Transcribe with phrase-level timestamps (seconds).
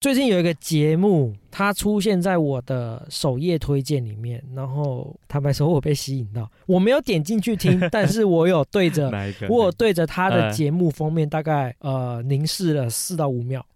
[0.00, 9.10] 最近有一个节目，它出现在我的首页推荐里面，然后坦白说，我被吸引到，我没有点进去听， 但是我有对着？
[9.48, 13.66] 我有对着他的呃节目封面，大概呃凝视了四到五秒。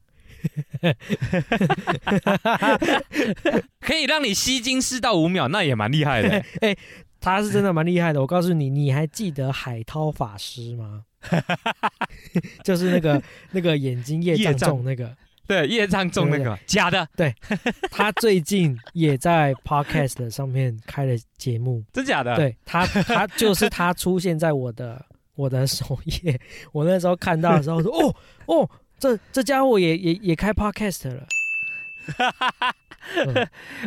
[3.80, 6.44] 可以让你吸睛四到五秒，那也蛮厉害的。
[7.20, 11.04] 他是真的蛮厉害的，我告诉你，你还记得海涛法师吗？
[12.62, 13.20] 就是那个
[13.50, 15.16] 那个眼睛业障业障重那个，
[15.46, 17.34] 对，业障中那个假的，对
[17.90, 26.40] 他最近也在 podcast 上面开了节目， 真假的？，对他，他就是他出现在我的 我的首页，
[26.72, 28.14] 我那时候看到的时候说，哦
[28.46, 31.26] 哦，这这家伙也也也开 podcast 了，
[32.16, 32.74] 哈哈哈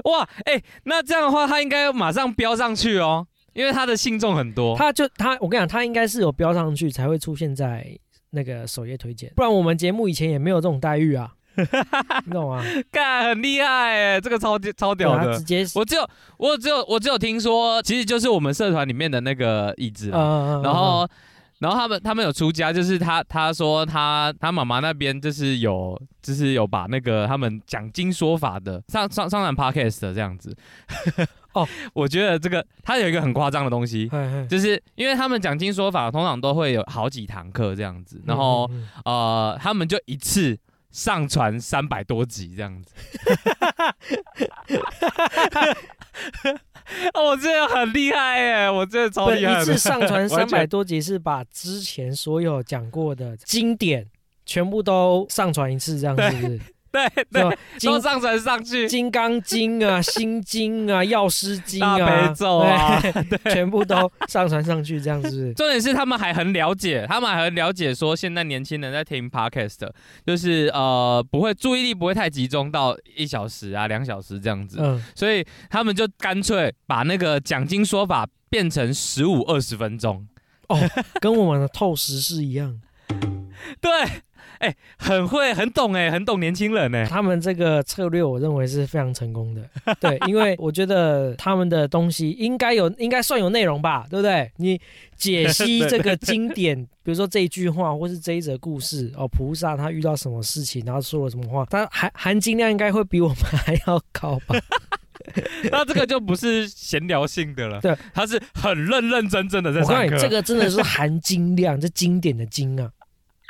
[0.04, 4.76] 哇，哎、那这样的话，他应该马上飙上去哦，因为他的信众很多。
[4.78, 7.98] 他就他，我跟你讲，他应该是有标上去才会出现在
[8.32, 11.34] 那个首页推荐，不然我们节目以前也没有这种待遇啊，
[12.26, 12.64] 你懂吗？
[12.92, 15.44] 干很厉害哎，这个超超屌的直。
[15.44, 21.08] 接我只有我只有我只有听说，其实就是我们社团里面的那个椅子然后，
[21.60, 30.56] 然后他们他们有出家，就是他他说他他妈妈那边就是有就是有把那个他们讲经说法的上上上传 podcast 的这样子。
[31.54, 40.58] 哦， 我觉得这个他有一个很夸张的东西，嘿嘿就是因为他们讲经说法通常都会有好几堂课这样子，然后、嗯嗯呃他们就一次
[40.96, 42.94] 上传三百多集这样子。
[47.14, 48.72] 哦我真的很厉害耶！
[48.72, 49.62] 我真的超厉害。
[49.62, 54.08] 一次上传 三百多集，是把之前所有讲过的经典
[54.46, 56.60] 全部都上传一次，这样是不是？
[56.96, 58.88] 对对，金都上传上去。
[58.88, 65.54] 金刚经啊、 心经啊、药师经啊、大悲咒啊对，全部都上传上去，这样子？
[65.58, 69.90] 重点是他们还很了解，他们还很了解说现在年轻人在听 podcast，
[70.26, 80.26] 就是呃不会注意力不会太集中到一小时啊两小时这样子，嗯，所以他们就干脆把那个讲经说法变成十五二十分钟。
[80.68, 80.80] 哦
[81.22, 82.82] 跟我们的透时是一样。
[83.80, 83.92] 对，
[84.66, 87.06] 哎、很会很懂哎，很懂年轻人哎。
[87.06, 89.62] 他们这个策略，我认为是非常成功的。
[90.00, 94.52] 对，因为我觉得他们的东西应该有，应该算有内容吧，对不对？
[94.58, 94.80] 你
[95.16, 104.56] 解析 这个经典，比如说这一句话，或是这一则故事，哦，菩萨他遇到什么事情，然后说了什么话，它含含金量应该会比我们 还要高吧？
[105.72, 110.24] 那这个就不是闲聊性的了，对，他是很认认真真的在我告诉你，上课。
[110.24, 112.90] 这个真的是含金量，这经典的经啊，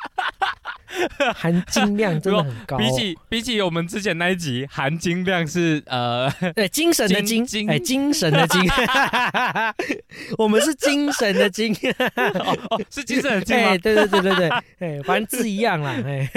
[1.36, 2.80] 含金量真的很高、哦。
[2.80, 8.62] 比起比起我们之前那一集，含金量是呃对 精神的精，哎，精神的精，
[10.38, 11.76] 我们是精神的精，
[12.16, 13.78] 哦哦是精神的精哎，吗？
[13.80, 14.50] 对对对对对，
[14.80, 16.30] 哎，反正字一样啦，哎，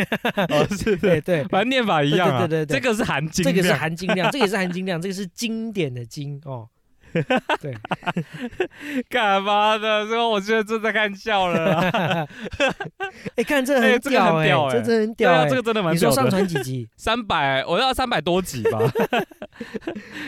[0.49, 2.39] 哦是对对，反正念法一样啊。
[2.41, 2.81] 对对对对对。
[2.81, 6.69] 这个是含金这量，个是含金量，这个也是含金量，这个是经典的经哦。
[7.61, 7.75] 对，
[9.11, 10.05] 干嘛的？
[10.05, 12.29] 这个我觉得正在看笑了啦。
[13.37, 15.57] 哎，看这个很屌哎，这真的很屌哎这。
[15.57, 16.29] 个真的蛮你说上。
[16.29, 16.89] 传几集？
[16.97, 18.79] 三百，我要三百多集吧。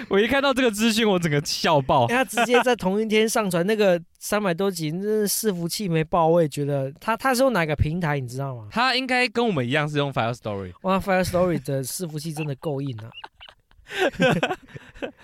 [0.08, 2.16] 我一看到这个资讯，我整个笑爆哎。
[2.16, 8.69] 他直接在同一天上传那个三百多集，那是伺服器没爆，我也觉得他他是用哪个平台，你知道吗？
[8.70, 13.10] 他应该跟我们一样是用 Fire Story，哇，Fire Story 的伺服器真的够硬啊！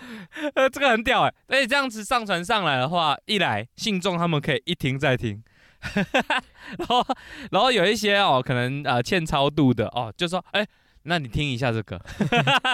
[0.55, 1.33] 呃，这个很屌哎。
[1.47, 5.43] 而且这样子上传上来的话，一来信众他们可以一听再听，
[6.77, 7.05] 然后
[7.51, 10.67] 然后有一些哦，可能呃欠超度的哦，就说哎。
[11.09, 11.97] 那你听一下这个，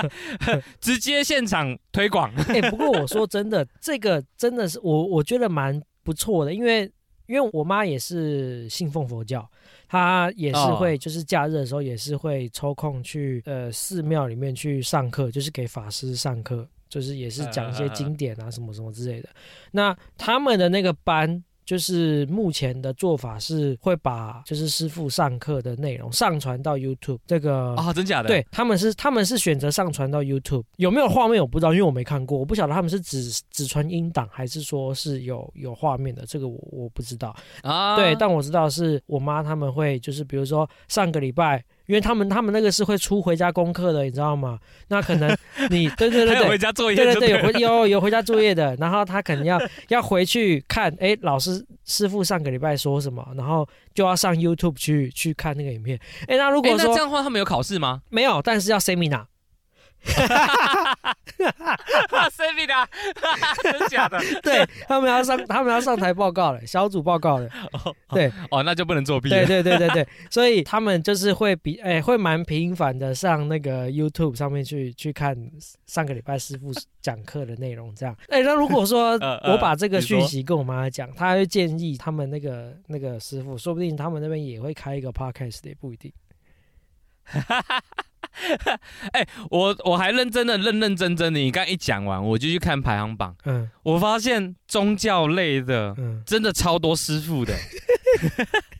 [0.82, 2.34] 直接现场推广。
[2.48, 6.92] 哎、不过我说真的，这个真的是我我觉得蛮不错的，因为
[7.28, 9.48] 因为我妈也是信奉佛教，
[9.88, 19.30] 她也是哦会就是假日的时候也是会抽空去呃寺庙里面去上课，就是给法师上课，就是也是讲一些经典啊什么什么之类的。
[19.72, 21.44] 那他们的那个班。
[21.66, 37.34] 就是目前的做法是会把就是师傅上课的内容上传到 YouTube 这个啊、真假的？，对，他们是他们是选择上传到 YouTube，有没有画面我不知道，因为我没看过，我不晓得他们是只只传音档还是说是有有画面的，这个我我不知道。
[37.62, 44.58] 啊，对，但我知道是我妈他们会就是比如说上个礼拜，因为他们他们那个是会出回家功课的，你知道吗？
[44.88, 45.30] 那可能
[45.70, 46.58] 你对对对对回。
[46.58, 49.60] 家作业对对对，有回有有回家作业的，然后他可能要
[49.90, 56.00] 要回去看，哎，老师师傅上个礼拜说什么，然后就要上 YouTube 去去看那个影片。
[56.28, 58.02] 哎，那如哎、果说那这样的话，他们有考试吗？
[58.10, 59.26] 没有，但是要 seminar。
[62.32, 62.74] ，Semi 的，
[63.64, 64.20] 真假的？
[64.42, 67.48] 对他们要上，他们要上台报告了，小组报告了。
[67.72, 69.30] 哦对，哦，那就不能作弊。
[69.30, 75.36] 对对对对对，所以他们就是会比，哎，会蛮频繁的上那个 YouTube 上面去去看
[75.88, 76.72] 上个礼拜师傅
[77.02, 78.16] 讲课的内容，这样。
[78.30, 79.14] 哎，那如果说
[79.44, 86.12] 我把这个讯息跟我妈讲，她会建议他们那个那个师傅，说不定他们那边也会开一个 Podcast，也不一定。
[89.14, 93.36] 哎，我我还认真的认认真真的，你刚一讲完，我就去看排行榜。
[93.46, 97.54] 嗯，我发现宗教类的，嗯，真的超多师傅的，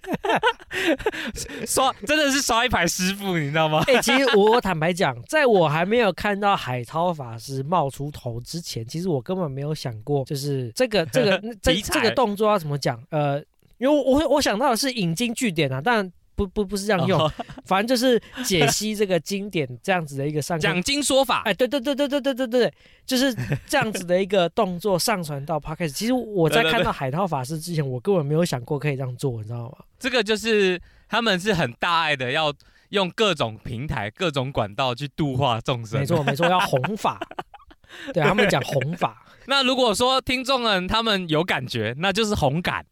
[1.66, 3.84] 刷真的是刷一排师傅，你知道吗？
[3.88, 13.02] 哎，其实我坦白讲，在我还没有看到海涛法师冒出头之前，其实我根本没有想过，就是这个这个 这这个动作要怎么讲？
[13.10, 13.40] 呃，
[13.78, 16.12] 因为我我想到的是引经据典啊，但。
[16.36, 17.32] 不不不是这样用，
[17.66, 21.42] 反正就是解析这个经典这样子的一个上讲经说法。
[21.46, 22.74] 哎，对对对对对对对对，
[23.06, 23.34] 就是
[23.68, 25.94] 这样子的一个动作上传到 Podcast。
[25.94, 29.78] 其实我在看到海涛法师之前，我根本没有想过可以这样做，你知道吗？
[30.00, 32.54] 这个就是他们是很大爱的，要
[32.90, 36.00] 用各种平台、各种管道去度化众生。
[36.00, 37.20] 没错 没错，要弘法。
[38.12, 39.24] 对他们讲弘法。
[39.46, 42.84] 那如果说听众们他们有感觉，那就是红感。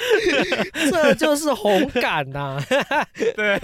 [0.90, 2.58] 这就是红感呐！
[3.36, 3.60] 对，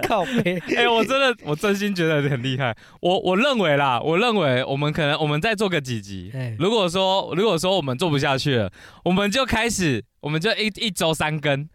[0.06, 0.58] 靠背。
[0.76, 2.76] 哎，我真的，我真心觉得很厉害。
[3.00, 6.32] 我我认为啦，我认为我们可能我们再做个几集。
[6.58, 8.70] 如果说如果说我们做不下去了，
[9.04, 11.68] 我们就开始，我们就一一周三更。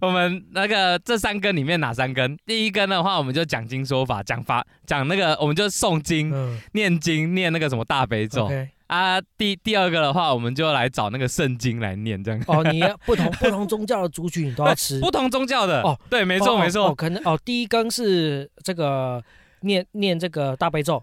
[0.00, 2.36] 我们那个这三根里面哪三根？
[2.46, 6.32] 第一根的话，我们就讲经说法，讲法讲那个，我们就诵经、
[6.72, 8.48] 念经、念那个什么大悲咒。
[8.86, 12.42] 啊，第第二个的话，我们就来找那个圣经来念，这样。
[12.46, 15.00] 哦，你不同不同宗教的族群你都要吃。
[15.02, 16.94] 不同宗教的哦，对，没错没错。
[16.94, 19.22] 可能哦，第一根是这个
[19.60, 21.02] 念念这个大悲咒，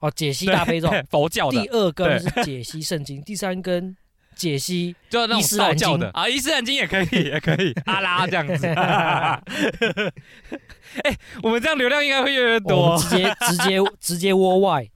[0.00, 1.60] 哦，解析大悲咒， 佛教的。
[1.60, 3.96] 第二根是解析圣经，第三根
[4.34, 8.66] 解析 就那种道教的啊，伊斯兰经也可以，也可以，阿拉这样子。
[11.04, 14.88] 哎，我们这样流量应该会越来越多，直接直接直接窝外。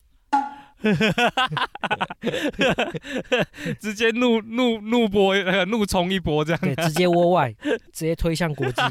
[3.80, 7.54] 直接怒怒怒波那个怒冲一波这样，对，直接窝外，
[7.92, 8.82] 直接推向国际，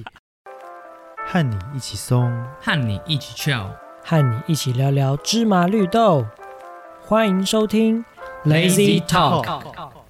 [1.28, 3.74] 和你一起松，和你一起跳，
[4.04, 6.26] 和你一起聊聊芝麻绿豆，
[7.02, 8.04] 欢迎收听
[8.46, 10.01] Lazy Talk。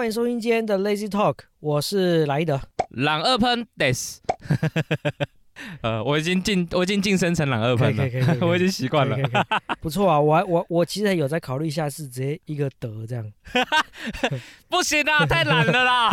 [0.00, 2.58] 欢迎收听今天的 Lazy Talk，我是莱德。
[2.88, 4.16] 朗二喷 des，
[5.82, 8.04] 呃，我已经晋，我已经晋升成朗二喷了，
[8.40, 9.18] 我已经习惯了，
[9.82, 10.18] 不错啊。
[10.18, 13.30] 我我我其实有在考虑一下，是直接一个德这样。
[14.70, 16.10] 不行啊，太懒了啦。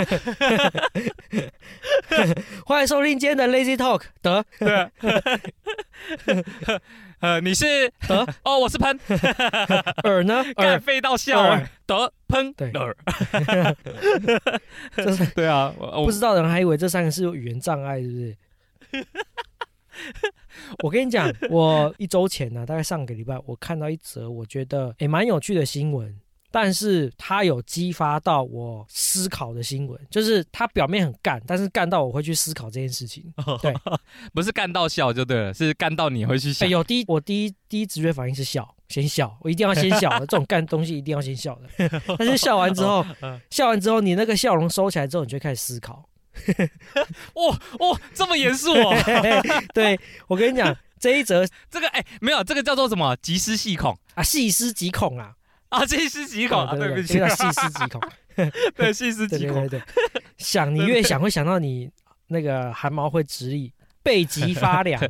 [2.68, 4.46] 欢迎收听今天的 Lazy Talk，德。
[7.20, 7.66] 呃，你是
[8.08, 8.98] 德哦，我是喷
[10.04, 10.44] 耳呢？
[10.56, 12.96] 干飞到笑德喷对耳，
[14.96, 15.74] 这是对啊，
[16.06, 19.08] 不知道的人还以为这三个是有语言障碍，是不是？
[20.84, 26.16] 我跟你讲，我一周前呢，大概上个礼拜，我看到一则我觉得也蛮有趣的新闻。
[26.60, 33.32] 但是他有激发到我思考的新闻，就是他表面很干，但是干到我会去思考这件事情。
[33.62, 33.72] 对，
[34.34, 36.68] 不是干到笑就对了，是干到你会去想。
[36.68, 40.22] 有第一，我第一第一直觉反应是笑，先笑，我一定要先笑的。
[40.22, 41.90] 这种干东西一定要先笑的。
[42.18, 43.06] 但是笑完之后，
[43.52, 46.10] 笑完之后，你那个笑容收起来之后，你就开始思考。
[47.36, 48.96] 哇 哇，这么严肃哦！
[49.76, 53.16] 对我跟你讲，这一则这个哎，没有这个叫做什么？
[53.18, 55.36] 集思细恐啊，细思极恐啊。
[55.70, 58.02] 啊，细思极恐，对不起，叫细思极恐，
[58.76, 59.80] 对，细思极恐，对对
[60.14, 61.90] 对，想你 越想会想到你
[62.28, 65.02] 那个汗毛会直立，背脊发凉，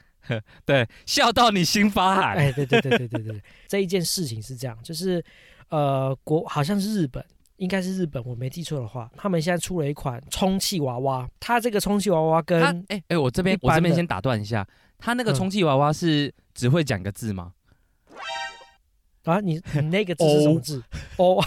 [0.64, 5.22] 对，笑到你心发寒，哎，对对对对对对，这一件事情是这样，就是
[5.68, 7.22] 呃，国好像是日本，
[7.56, 14.66] 应该是日本，我没记错的话，他们现在出了一款充气娃娃，它这个充气娃娃跟哎哎，我这边我这边先打断一下，
[14.98, 17.52] 它那个充气娃娃是只会讲个字吗？
[19.30, 20.82] 啊，你你那个字是什么字
[21.16, 21.40] ？O，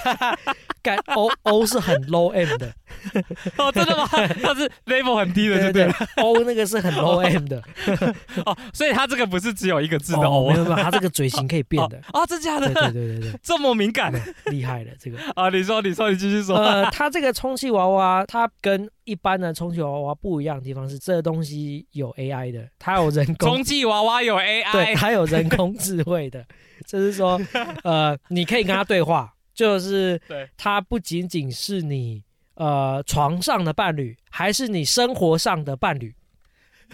[0.82, 2.74] 干 O O 是很 low end 的，
[3.58, 4.08] 哦，真的吗？
[4.42, 7.62] 它是 level 很低的，对对不对，O 那个是很 low M 的。
[8.46, 12.00] 哦，所以它这个不是只有一个字的 O，，哦，没有没有，它这个嘴型可以变的。
[12.14, 12.92] 哦，真假对对的？
[12.92, 14.14] 对对对，这么敏感
[14.46, 15.18] 厉害了这个。
[15.36, 15.50] 啊？
[15.50, 16.56] 你说，你说，你继续说。
[16.58, 26.46] 呃，它这个充气娃娃，它跟一般的充气娃娃不一样的地方是，这个东西有 AI 的，它有人工充气娃娃有，AI，它有人工智慧的，
[26.88, 27.40] 就是说，
[27.84, 32.24] 呃，你可以跟他对话，就是对它不仅仅是你
[32.56, 36.14] 呃床上的伴侣，还是你生活上的伴侣。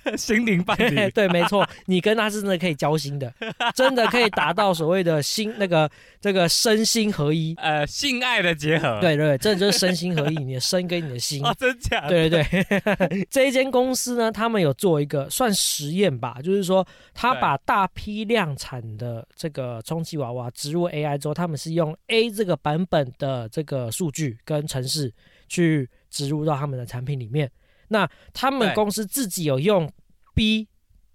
[0.16, 0.96] 心灵伴侣。
[1.12, 3.34] 对，没错，你跟他是真的可以交心的，
[3.75, 5.89] 真的可以达到所谓的心那个
[6.22, 7.54] 这个身心合一。
[7.58, 8.98] 呃，性爱的结合。
[9.01, 11.46] 对对对，真的就是身心合一，你的身跟你的心。
[11.46, 12.08] 哦，真假的？
[12.08, 25.13] 对对对，这一间公司呢，他们有做一个算实验吧，就是说，他把大批量产的这个充气娃娃植入 AI 之后，他们是用 A 这个版本的这个数据跟程式
[25.50, 27.51] 去植入到他们的产品里面。
[27.89, 29.91] 那他们公司自己有用
[30.34, 30.68] B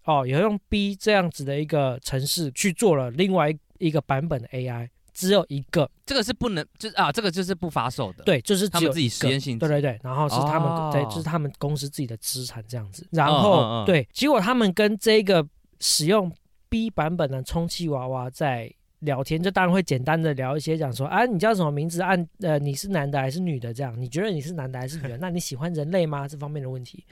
[0.04, 9.40] 哦，有用 B 这样子的一个城市去做了另外一个版本的 AI，只有一个，这个是不能，就是啊，这个就是不发售的。，对，就是他们自己只有一个。
[9.40, 10.90] 实验性对对对，然后是他们、哦。
[10.92, 13.06] 对，就是他们公司自己的资产这样子。
[13.12, 15.46] 然嗯后、对，结果他们跟这个
[15.78, 16.30] 使用
[16.68, 18.70] B 版本的充气娃娃在
[19.04, 22.02] 聊天，就当然会简单的聊一些，讲说啊，你叫什么名字？
[22.02, 23.73] 按呃，你是男的还是女的？
[23.73, 25.16] 这样，你觉得你是男的还是女的？
[25.23, 26.26] 那你喜欢人类吗？
[26.26, 27.04] 这方面的问题。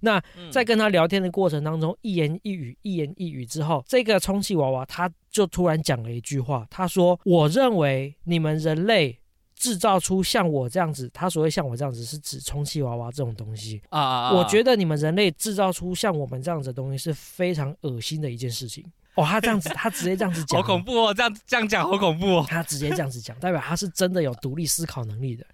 [0.00, 9.18] 那嗯在跟他聊天的过程当中，一言一语，一言一语之后，这个充气娃娃他就突然讲了一句话，他说：“我认为你们人类
[9.54, 13.82] 制造出像我这样子，他所谓像我这样子是指充气娃娃这种东西。
[13.90, 14.32] 啊啊啊！
[14.32, 22.46] 我觉得你们人类制造出像我们这样子的东西是非常恶心的一件事情。”哦，他这样子，他直接这样子讲，好恐怖哦，这样这样讲好恐怖哦。
[22.48, 25.44] 他直接这样子讲，代表他是真的有独立思考能力的。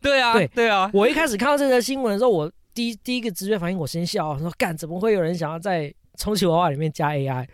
[0.00, 7.46] 对啊，对对啊，我一开始看到这个新闻的时候，我第一第一个直觉反应，我先笑，我说干，怎么会有人想要在充气娃娃里面加 AI？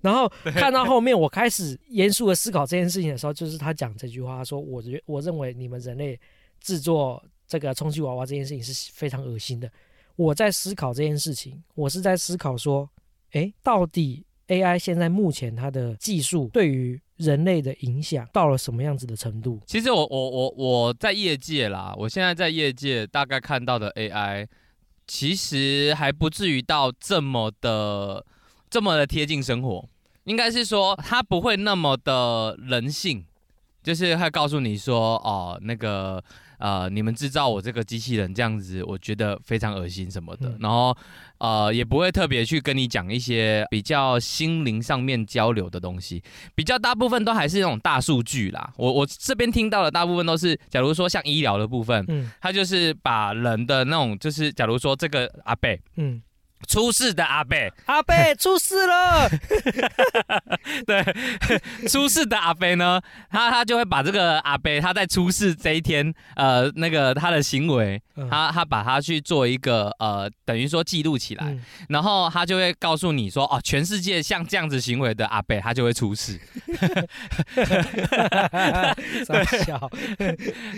[0.00, 6.18] 然后看到后面，我开始严肃的思考这件事情的时候，就是他讲这句话，他说我觉我认为你们人类
[6.58, 9.70] 制作这个充气娃娃这件事情是非常恶心的。
[10.16, 12.88] 我在思考这件事情，我是在思考说，
[13.32, 19.60] 哎，到底 AI 现在目前它的技术对于人类的影响到了什么样子的程度？
[19.64, 24.46] 其实我我我我在业界啦，我现在在业界大概看到的 AI，
[25.06, 28.26] 其实还不至于到这么的
[28.68, 29.88] 这么的贴近生活，
[30.24, 33.24] 应该是说它不会那么的人性，
[33.82, 36.22] 就是会告诉你说哦那个。
[36.60, 40.58] 呃，你们制造我这个机器人这样子，我觉得非常恶心什么的，嗯。
[40.60, 40.96] 然后
[41.38, 46.22] 呃也不会特别去跟你讲一些比较心灵上面交流的东西，
[46.54, 48.72] 比较大部分都还是那种大数据啦。
[48.76, 52.30] 我我这边听到的大部分都是，假如说像医疗的部分，嗯。
[52.40, 56.20] 他就是把人的那种，就是假如说这个阿贝嗯，
[56.68, 59.28] 出事的阿贝，阿贝出事了。
[60.86, 61.04] 对，
[61.88, 63.00] 出事的阿贝呢，
[63.30, 68.28] 他他就会把这个阿贝他在出事这一天，呃，那个他的行为，嗯。
[68.30, 71.62] 他他把它去做一个呃，等于说记录起来，嗯。
[71.88, 76.38] 然后他就会告诉你说，哦，全世界像这样子行为的阿贝，他就会出事。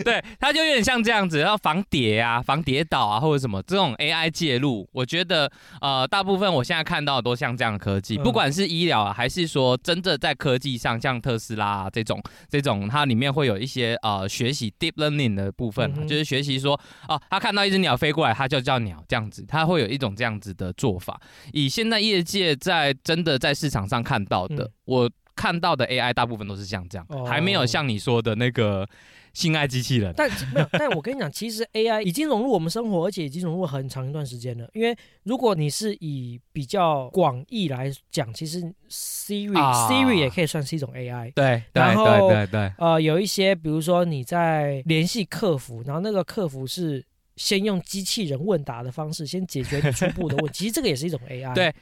[0.05, 8.23] 对，他就有点像这样子，要防跌啊、防跌倒啊，或者什么这种 AI 介入，我觉得呃，大部分我现在看到的都像这样的科技，嗯。
[8.23, 21.19] 不管是医疗啊，还是说真的在科技上，像特斯拉、啊、这种这种，它里面会有一些呃学习 deep learning 的部分就是学习说哦，他看到一只鸟飞过来，他就叫鸟这样子，他会有一种这样子的做法。
[21.55, 28.87] 以现在业界在真的在市场上看到的，嗯我看到的 AI 大部分都是像这样，哦还没有像你说的那个
[29.33, 30.13] 性爱机器人。
[30.15, 34.69] 但没有，但我跟你讲，其实 AI 已经融入我们生活，而且已经融入很长一段时间了。
[34.75, 38.61] 因为如果你是以比较广义来讲，其实
[38.91, 41.33] Siri、啊 Siri 也可以算是一种 AI。
[41.33, 47.03] 对然后对对，呃，有一些，比如说你在联系客服，然后那个客服是
[47.43, 51.53] 先用机器人问答的方式，先解决你初步的问题， 其实这个也是一种 AI。
[51.53, 51.75] 对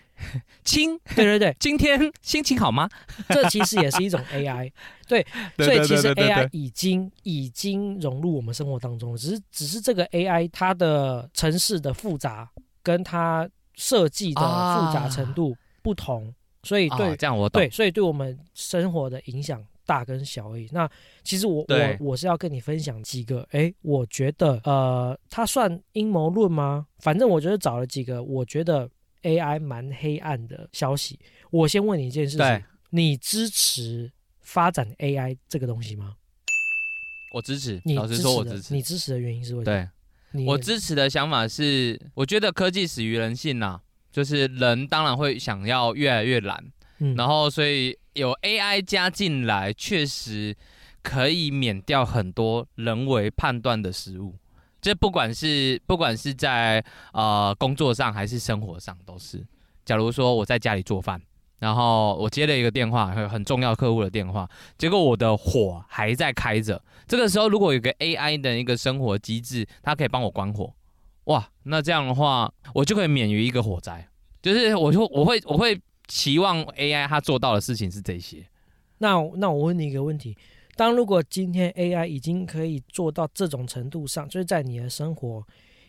[0.64, 2.88] 亲，对对对， 今天心情好吗？
[3.28, 4.72] 这其实也是一种 AI。
[5.06, 5.26] 对
[5.58, 12.50] 所以其实 AI 已经已经融入我们生活当中了，只是只是这个 AI 它的城市的复杂
[12.82, 17.68] 跟它设计的复杂程度不同，所以对、啊这样我懂对，。
[17.68, 20.68] 所以对我们生活的影响大跟小而已。
[20.70, 20.88] 那
[21.24, 26.86] 其实我我我是要跟你分享几个，哎，我觉得呃，它算阴谋论吗？
[27.00, 28.88] 反正我觉得找了几个，我觉得
[29.22, 31.18] AI 蛮黑暗的消息。
[31.50, 36.14] 我先问你一件事情，你支持发展 AI 这个东西吗？
[37.34, 38.74] 我支持，你老实支持的说我支持。
[38.74, 39.90] 你支持的原因是为什么？
[40.32, 43.80] 对，我支持的想法是，我觉得科技始于人性呐、
[44.12, 46.64] 就是人当然会想要越来越懒，
[46.98, 50.56] 嗯然后所以有 AI 加进来，确实
[51.02, 54.34] 可以免掉很多人为判断的失误。
[54.80, 59.46] 这不管是不管是在呃工作上还是生活上都是。
[59.84, 61.20] 假如说我在家里做饭，
[61.58, 64.48] 然后我接了一个电话，很很重要客户的电话，
[64.78, 66.82] 结果我的火还在开着。
[67.06, 70.72] 这个时候如果有个 AI 的一个生活机制，它可以帮我关火，
[71.24, 74.06] 哇，那这样的话我就可以免于一个火灾。
[74.40, 75.78] 就是我就我会我会
[76.10, 78.44] 期望 AI 它做到的事情是这些。
[78.98, 80.36] 那那我问你一个问题：
[80.74, 85.46] 当如果今天 AI 已经可以做到这种程度上，就是在你的生活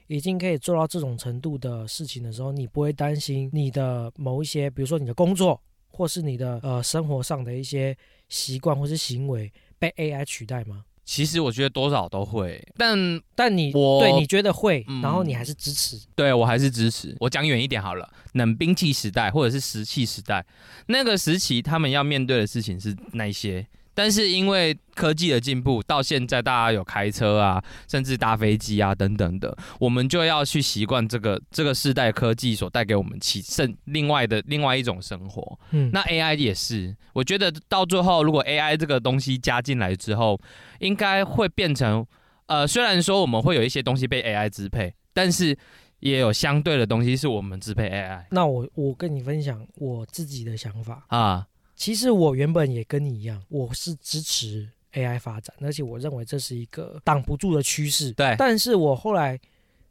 [0.07, 5.59] 已经可以做到这种程度的事情的时候，你不会担心你的某一些，比如说你的工作，
[5.89, 7.97] 或是你的呃生活上的一些
[8.29, 10.85] 习惯或是行为被 AI 取代吗？
[11.03, 17.15] 其实我觉得多少都会，但但你我对你觉得会，嗯然后你还是支持，对我还是支持。
[17.19, 20.45] 我讲远一点好了，冷兵器时代或者是石器时代，
[20.87, 23.65] 那个时期他们要面对的事情是那一些。
[23.93, 35.59] 但是因为科技的进步，到现在大家有开车啊，甚至搭飞机啊等等的，我们就要去习惯这个这个世代科技所带给我们其剩另外的另外一种生活。
[35.71, 40.39] 嗯，那 AI 也是，我觉得到最后，如果 AI 这个东西加进来之后，
[40.79, 42.05] 应该会变成，
[42.47, 45.57] 呃，虽然说我们会有一些东西被 AI 支配，但是
[45.99, 51.05] 也有相对的东西是我们支配 AI 那我我跟你分享我自己的想法。
[51.09, 51.47] 啊。
[51.81, 58.11] 其实我原本也跟你一样，我是支持 AI 发展，而且我认为这是一个挡不住的趋势。
[58.11, 59.39] 对但是我后来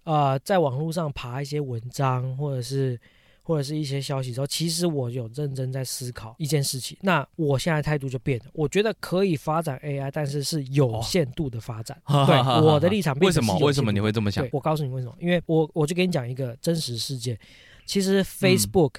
[0.04, 2.96] 呃在网络上爬一些文章，或者是
[3.42, 6.96] 或者是一些消息之后，其实我有认真在思考一件事情。
[7.00, 12.00] 那我现在态度就变了，我觉得可以发展 AI，但是是有限度的发展。
[12.06, 13.58] 对， 我的立场变为什么？
[13.58, 14.50] 为什么你会这么想对，？
[14.52, 17.36] 我告诉你为什么，因为我我就给你讲一个真实事件。
[17.84, 18.92] 其实嗯 Facebook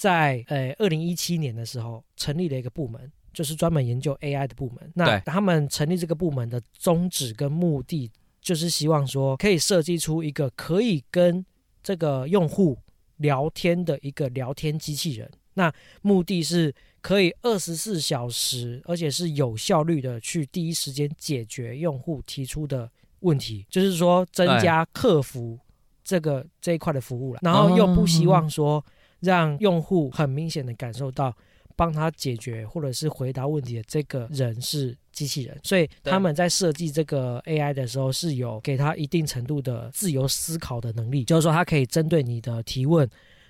[0.00, 4.90] 在呃二零一七年的时候成立了一个部门，就是专门研究 AI 的部门。
[4.94, 11.44] 那他们成立这个部门的宗旨跟目的，就是希望说可以设计出一个可以跟
[11.82, 12.78] 这个用户
[13.18, 15.30] 聊天的一个聊天机器人。
[15.52, 25.58] 那目的是可以二十四小时，而且是有效率的去第一时间解决用户提出的问题，就是说增加客服
[26.02, 28.82] 这个这一块的服务了，然后又不希望说
[29.20, 31.34] 让用户很明显的感受到
[31.76, 43.08] 帮他解决或者是回答问题的这个人是机器人，所以他们在设计这个 AI 的时候是有给他一定程度的自由思考的能力，就是说他可以针对你的提问。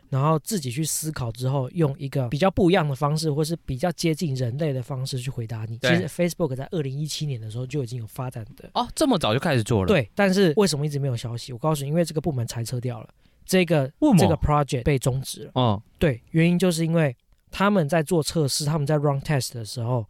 [0.09, 5.79] 然后自己去思考之后，用一个比较不一样的方式，或是比较接近人类的方式去回答你。
[5.79, 11.53] 其实 Facebook 在二零一七年的时候就已经有发展的哦，这么早就开始做了？，对，但是为什么一直没有消息？
[11.53, 13.09] 我告诉你，因为这个部门裁撤掉了，
[13.51, 15.51] 这个这个 project 被终止了。
[15.55, 17.17] 哦，对，原因就是因为
[17.51, 20.07] 他们在做测试，他们在 run test 的时候，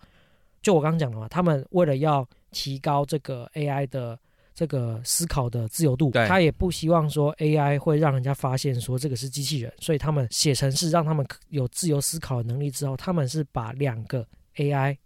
[0.60, 4.18] 就我刚刚讲的嘛，他们为了要提高这个 AI 的
[4.54, 14.98] 这个思考的自由度，对他也不希望说 AI 会让人家发现说这个是机器人，所以他们写程式让他们有自由思考的能力之后，他们是把两个 AI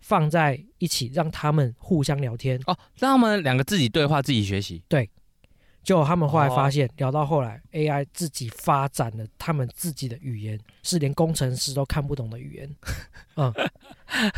[0.00, 2.58] 放在一起，让他们互相聊天。
[2.64, 4.82] 哦，让他们两个自己对话，自己学习。
[5.88, 12.76] 就他们后来哦发现，聊到后来，AI 自己发展了他们自己的语言，是连工程师都看不懂的语言。
[13.36, 13.50] 嗯，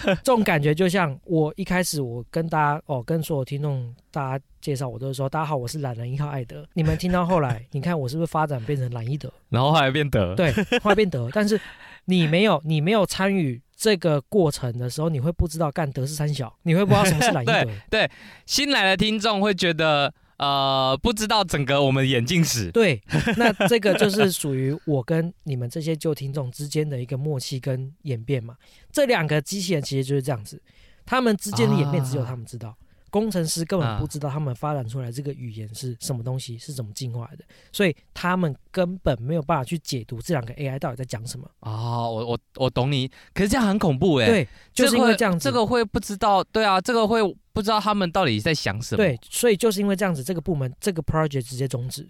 [0.04, 6.64] 这种感觉就像我一开始我跟大家哦，跟所有听众大家介绍，我都是说大家好，我是懒人一号艾德。
[6.74, 9.28] 你们听到后来，你看我是不是发展变成懒一德？
[9.48, 11.28] 然后后来变得，对，后来变德。
[11.32, 11.60] 但是
[12.04, 17.68] 你没有 你没有参与这个过程的时候，你会不知道干德是三小，你会不知道什么是懒一德。
[17.90, 18.08] 对
[18.46, 22.70] 新来的听众会觉得，呃，不知道整个我们眼镜史。
[22.70, 22.98] 对，
[23.37, 28.57] 那这个就是属于我跟你们这些旧听众之间的一个默契跟演变嘛。
[28.90, 30.62] 这两个机器人其实就是这样子，
[31.05, 32.74] 他们之间的演变只有他们知道，
[33.11, 41.51] 工程师根本不知道他们发展出来这个语言是什么东西，是怎么进化的，所以他们根本没有办法去解读这两个 AI 到底在讲什么。
[41.61, 47.20] 哦，我我我懂你，可是这样很恐怖哎。，对，就是因为这样子，这个会不知道，对啊，这个会
[47.53, 48.99] 不知道他们到底在想什么。
[48.99, 52.09] 对，所以就是因为这样子，这个部门这个 project 直接终止。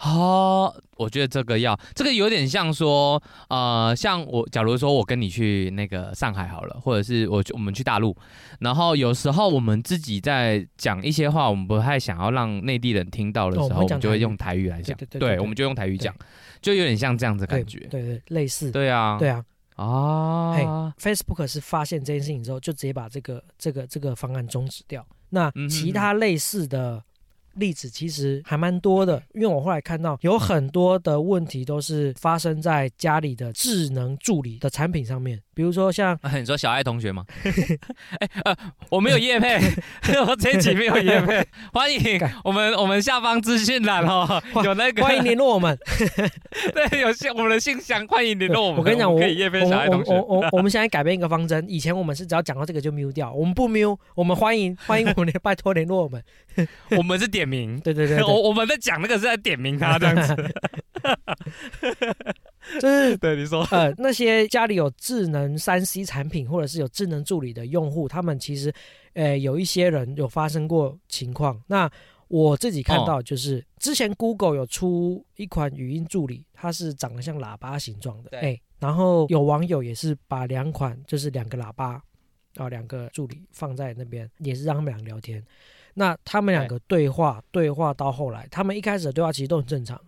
[0.00, 8.16] 哦，我觉得这个要，这个有点像说，呃，像我，假如说我跟你去那个上海好了，或者是我我们去大陆，
[8.60, 16.14] 然后有时候我们自己在讲一些话，我们不太想要让内地人听到的时候，哦我们就会用台语来讲，对我们就用台语讲，
[16.60, 17.78] 就有点像这样子的感觉。
[17.90, 18.70] 对对，类似。
[18.70, 19.44] 对啊，对啊
[19.76, 25.06] 啊，，Facebook 是发现这件事情之后，就直接把这个这个这个方案终止掉。
[25.30, 27.02] 那其他类似的
[27.54, 37.24] 例子其实还蛮多的，因为我后来看到有很多的问题都是发生在家里的智能助理的产品上面，比如说像你说小爱同学吗？
[38.20, 38.56] 哎呃，
[38.90, 39.58] 我没有叶配，
[40.26, 45.78] 我这期没有叶配，欢迎我们我们下方资讯栏哦，有那个欢迎联络我们，
[46.74, 48.78] 对，有信我们的信箱，欢迎联络我们。
[48.78, 50.12] 我跟你讲，我可以叶配小爱同学。
[50.12, 56.22] 我我我们现在改变一个方针，以前我们是只要讲到这个就 mute 掉，我们不 mute，，我们欢迎欢迎我们拜托联络我们，
[56.96, 60.34] 我们是点名，对对对，我我们在讲那个是在点名他这样子，
[62.80, 68.72] 就是对你说，呃，那些家里有智能三 C 产品或者是有智能助理的用户，他们其实，
[69.14, 71.60] 呃，有一些人有发生过情况。
[71.66, 71.90] 那
[72.28, 82.02] 我自己看到就是之前 Google 有出一款语音助理，它是长得像喇叭形状的，哎，然后有网友也是把两款就是两个喇叭
[82.56, 85.44] 啊，两个助理放在那边，也是让他们俩聊天。
[85.94, 90.00] 那他们两个对话，对话到后来，他们一开始的对话其实都很正常，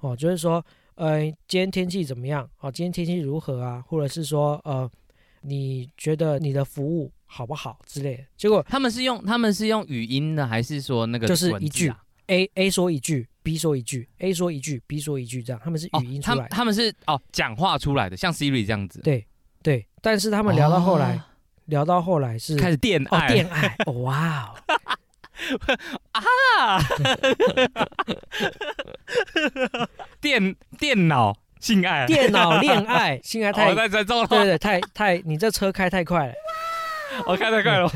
[0.00, 2.48] 哦，就是说，呃，今天天气怎么样？
[2.60, 3.82] 哦，今天天气如何啊？
[3.86, 4.88] 或者是说，呃，
[5.42, 8.24] 你觉得你的服务好不好之类的？
[8.36, 11.92] 结果他们是用他们是用语音的，还是说那个就是一句
[12.28, 19.00] A A 说一句，B 说一句，A 说一句，B 说一句，这样他们是语音出来，他们是哦讲话出来的，像 Siri 这样子。
[19.00, 19.24] 对
[19.62, 21.20] 对，但是他们聊到后来，
[21.66, 24.76] 聊到后来是开始电爱，电爱，哇哦！
[26.12, 26.78] 啊！
[30.20, 33.88] 电电脑性爱，电脑恋爱 性爱太对
[34.44, 36.34] 对，太太，你这车开太快了，
[37.26, 37.90] 我开太快了。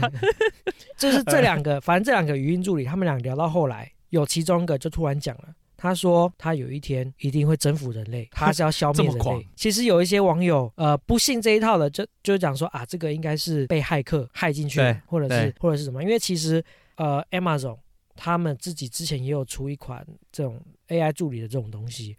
[0.96, 5.44] 就是这两个，反正这两个语音助理，他们俩聊到后来，有其中一个就突然讲了，
[5.76, 9.46] 他说他有一天一定会征服人类，他是要消灭人类。
[9.56, 16.62] 其实有一些网友呃不信这一套的，就就讲说啊，这个应该是被骇客害进去，或者是或者是什么，因为其实。
[17.00, 17.78] 呃，Amazon
[18.14, 22.14] 他们自己之前也有出一款这种 AI 助理的这种东西，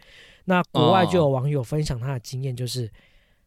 [0.45, 2.91] 那国外就有网友分享他的经验，就是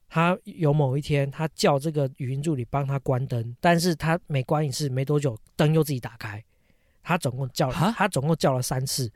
[0.09, 6.41] 他有某一天他叫这个语音助理帮他关灯，但是他没关一次，没多久灯又自己打开，
[7.03, 9.11] 他总共叫了他总共叫了三次，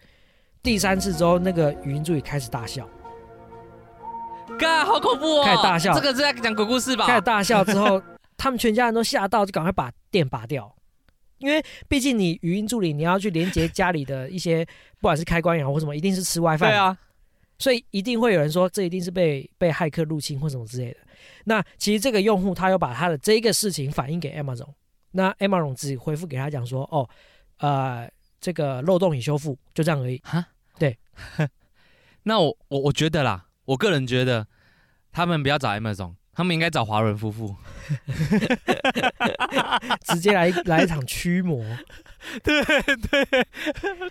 [0.61, 2.85] 第三次之后那个语音助理开始大笑，
[4.59, 7.07] 嘎，好恐怖哦，开始大笑，这个是在讲鬼故事吧？
[7.07, 8.03] 开始大笑之后，
[8.37, 10.75] 他们全家人都吓到，就赶快把电拔掉。
[11.39, 14.65] 因为毕竟你语音助理，你要去连接家里的一些，
[15.01, 16.59] 不管是开关也好或什么，一定是吃 WiFi。
[16.59, 16.97] 对啊，
[17.59, 20.99] 所以一定会有人说这一定是被被骇客入侵或什么之类的。
[21.45, 24.69] 那其实这个用户他又把他的这个事情反映给 Amazon，
[25.13, 27.09] 那 Amazon 只回复给他讲说，哦，
[27.59, 28.09] 呃，
[28.41, 30.21] 这个漏洞已修复，就这样而已。
[30.25, 30.47] 哈，
[30.79, 30.97] 对。
[32.25, 34.47] 那我我我觉得啦，我个人觉得
[35.11, 36.15] 他们不要找 Amazon。
[36.39, 37.53] 他们应该找华伦夫妇，
[40.05, 41.61] 直接来来一场驱魔。
[42.45, 42.63] 对
[43.11, 43.47] 对，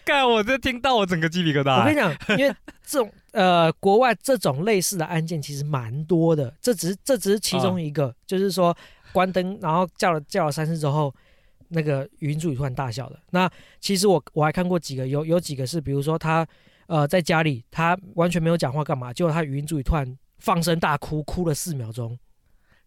[0.03, 1.79] 看 我这听到我整个鸡皮疙瘩。
[1.79, 2.53] 我跟你讲，因为
[2.85, 8.75] 这种呃国外这种类似的案件其实蛮多的，这只是这只是其中一个，就是说
[9.13, 11.15] 关灯然后叫了叫了三次之后，
[11.69, 13.17] 那个语音助理突然大笑的。
[13.29, 16.45] 那其实我我还看过几个，有有几个是，比如说他
[16.87, 20.17] 呃在家里他完全没有讲话干嘛，结果他语音助理突然。
[20.38, 22.17] 放声大哭，哭了四秒钟，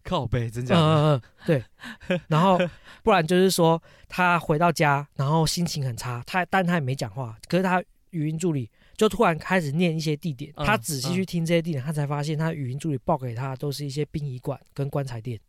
[0.03, 0.75] 靠背，真假？
[0.75, 2.19] 嗯嗯嗯，对。
[2.27, 2.59] 然后
[3.03, 15.39] 不然就是说，他回到家，然后心情很差，他但他也没讲话，可是他语音助理就突然开始念一些地点，他仔细去听这些地点，他才发现他语音助理报给他都是一些殡仪馆跟棺材店。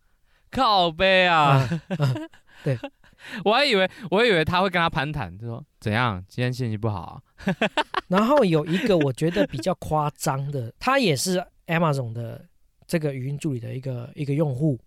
[0.50, 1.66] 靠背啊！
[2.62, 2.78] 对，
[3.44, 7.22] 我还以为我还以为他会跟他攀谈，就说怎样，今天心情不好。
[8.08, 11.42] 然后有一个我觉得比较夸张的，他也是。
[11.66, 12.44] Amazon 的
[12.86, 14.78] 这个语音助理的一个一个用户。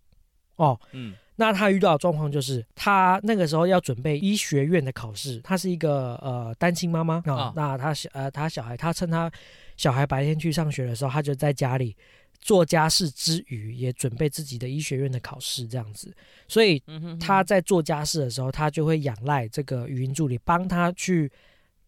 [0.58, 9.30] 哦，嗯，那他遇到的状况就是，他那个时候要准备医学院的考试，他是一个呃单亲妈妈啊，那他小呃他小孩，他趁他
[9.76, 11.94] 小孩白天去上学的时候，他就在家里
[12.40, 16.16] 做家事之余，也准备自己的医学院的考试这样子，
[16.48, 16.82] 所以
[17.20, 21.30] 他在做家事的时候，他就会仰赖这个语音助理帮他去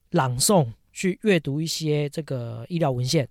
[0.09, 3.25] 朗诵、去阅读一些这个医疗文献。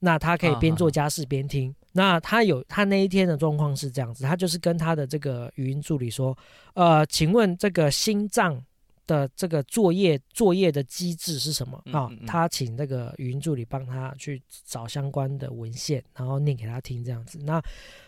[0.00, 1.74] 那他可以边做家事边听。
[1.92, 6.36] 那他有他那一天的状况是这样子，他就是跟他的这个语音助理说
[6.74, 8.62] ：“呃，请问这个心脏
[9.06, 17.40] 的这个作业作业的机制是什么啊？”他请那个语音助理帮他去找相关的文献，然后念给他听这样子。
[17.42, 17.60] 那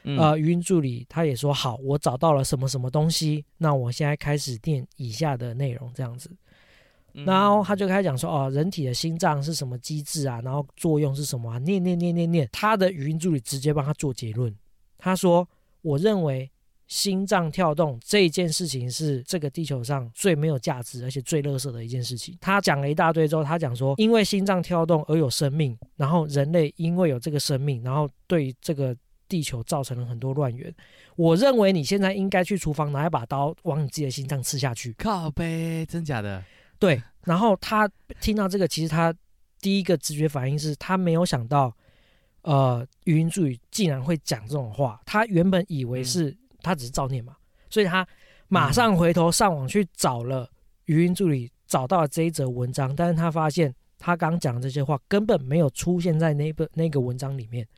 [0.04, 6.30] 呃，语音助理他也说：“好，我找到了什么什么东西，那我现在开始念以下的内容这样子。”
[7.12, 10.40] 然后他就开始讲说，哦，人体的心脏是什么机制啊？
[10.42, 11.58] 然后作用是什么啊？
[11.58, 14.54] 念念念念念，他的语音助理直接帮他做结论。
[14.98, 15.48] 他说，
[15.82, 16.50] 我认为
[16.86, 22.36] 心脏跳动这件事情是这个地球上最没有价值而且最垃圾的一件事情。
[22.40, 28.94] 他讲了一大堆之后，他讲说，因为心脏跳动而有生命，然后人类因为有这个生命，然后对这个
[29.28, 30.74] 地球造成了很多乱源。
[31.14, 34.92] 我认为你现在应该去厨房拿一把刀往你自己的心脏刺下去。
[34.94, 36.42] 靠呗，真假的？
[36.80, 37.00] 对。
[37.24, 37.88] 然后他
[38.18, 39.14] 听到这个，其实他
[39.60, 41.72] 第一个直觉反应是他没有想到，
[42.42, 44.98] 呃，语音助理竟然会讲这种话。
[45.04, 47.36] 他原本以为是他只是照念嘛，
[47.68, 48.04] 所以他
[48.48, 50.50] 马上回头上网去找了
[50.86, 52.96] 语音助理，找到了这一则文章。
[52.96, 57.68] 但是他发现他刚讲的这些话根本没有出现在那本那个文章里面，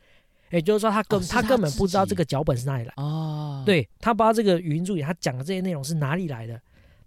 [0.50, 6.58] 也就是说他根他根本不知道这个脚本是哪里来哦，对他不知道这个语音助理他讲的这些内容是哪里来的。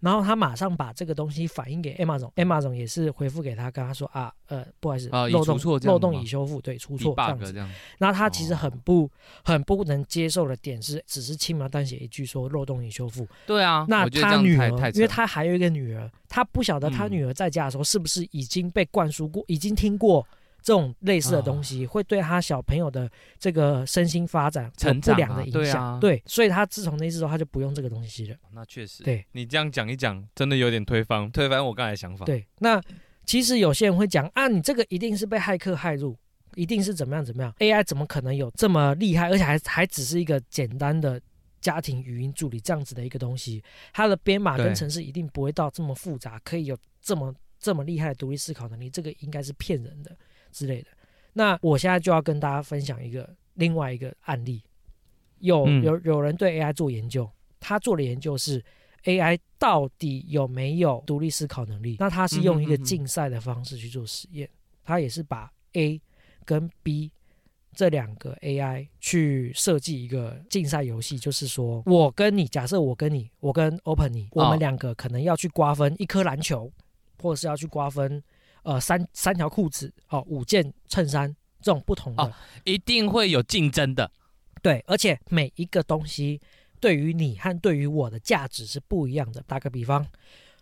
[0.06, 7.52] 然后他马上把这个东西反映给 Emma 总，Emma 总也是回复给他，跟他说啊，呃，不好意思，漏洞漏洞已修复，对，出错这样子。
[7.98, 9.10] 然后他其实很不
[9.44, 13.28] 很不能接受的点是，只是轻描淡写一句说漏洞已修复。
[13.48, 20.24] 对啊，那他女儿，因为他还有一个女儿，他不晓得他女儿在家的时候是不是已经被灌输过，已经听过。
[20.66, 28.36] 这种类似的东西会对他小朋友的这个身心发展成不良的影响，对，所以他自从那次之后，他就不用这个东西了。
[28.52, 32.26] 那确实，对你这样讲一讲，真的有点推翻推翻我刚才的想法。
[32.26, 32.82] 对，那
[33.28, 36.18] 其实有些人会讲啊，你这个一定是被骇客害入，
[36.56, 41.22] 一定是怎么样怎么样？AI 怎么可能有这么厉害，而且还还只是一个简单的
[41.62, 43.64] 家庭语音助理这样子的一个东西？
[43.94, 48.90] 它的编码跟程式一定不会到这么复杂，可以有这么这么厉害的独立思考能力？
[48.90, 50.18] 这个应该是骗人的。
[50.56, 50.88] 之类的，
[51.34, 54.64] 那我现在就要跟大家分享一个另外一个案例，
[55.40, 58.64] 有有有人对 AI 做研究，他做的研究是
[59.04, 61.98] AI 到底有没有独立思考能力？
[62.00, 64.50] 那他是用一个竞赛的方式去做实验，
[64.82, 66.02] 他也是把 A
[66.46, 67.12] 跟 B
[67.74, 76.72] 这两个 AI 去设计一个竞赛游戏，就是说我跟你，假设我跟你，我跟 Open 你，我们两个可能要去瓜分一颗篮球，
[77.22, 78.24] 或者是要去瓜分。
[78.66, 84.10] 呃，三三条裤子，哦，五件衬衫，这种不同的，一定会有竞争的，
[84.64, 86.42] 对，而且每一个东西
[86.80, 89.44] 对于你和对于我的价值是不一样的。
[89.46, 90.04] 打个比方，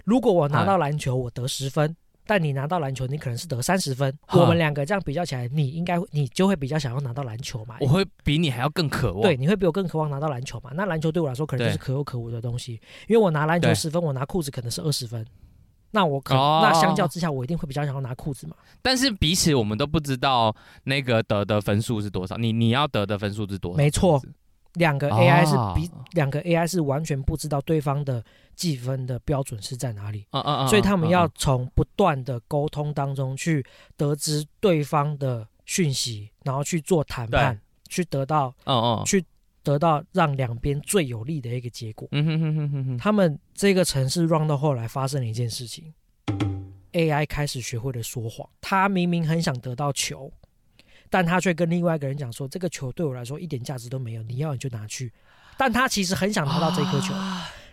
[0.04, 1.96] 如果我拿到篮球，我得十分，
[2.28, 7.78] 但你拿到篮球，你可能是得三十分，我们两个这样比较起来，你应该你就会比较想要拿到篮球嘛？
[7.80, 10.72] 我会比你还要更渴望，对，你会比我更渴望拿到篮球嘛？
[10.76, 12.74] 那篮球对我来说可能就是可有可无的东西，
[13.08, 15.26] 因为我拿篮球十分，我拿裤子可能是二十分。
[15.96, 18.56] 那我可那相较之下，我一定会比较想要拿裤子嘛。
[18.82, 20.54] 但是彼此我们都不知道
[20.86, 22.36] 那个得的分数是多少。
[22.36, 23.78] 你你要得的分数是多少？
[23.78, 24.20] 没错，
[24.74, 28.24] 两个 AI 是比两个 AI 是完全不知道对方的
[28.56, 30.26] 计分的标准是在哪里。
[30.32, 30.68] 嗯嗯嗯。
[30.68, 33.64] 所以他们要从不断的沟通当中去
[33.96, 39.24] 得知对方的讯息，然后去做谈判，去得到嗯嗯去。
[39.64, 42.08] 得到让两边最有利的一个结果。
[42.12, 42.98] 嗯哼哼哼哼哼。
[42.98, 45.94] 他们这个城市 run 到后来发生了一件事情
[46.92, 48.48] ，AI 开始学会了说谎。
[48.62, 50.32] 他明明很想得到球，
[51.10, 55.12] 但他却跟另外一个人讲说：“这个球对我来说一点价值都没有，你要你就拿去。”
[55.58, 57.14] 但他其实很想拿到这颗球。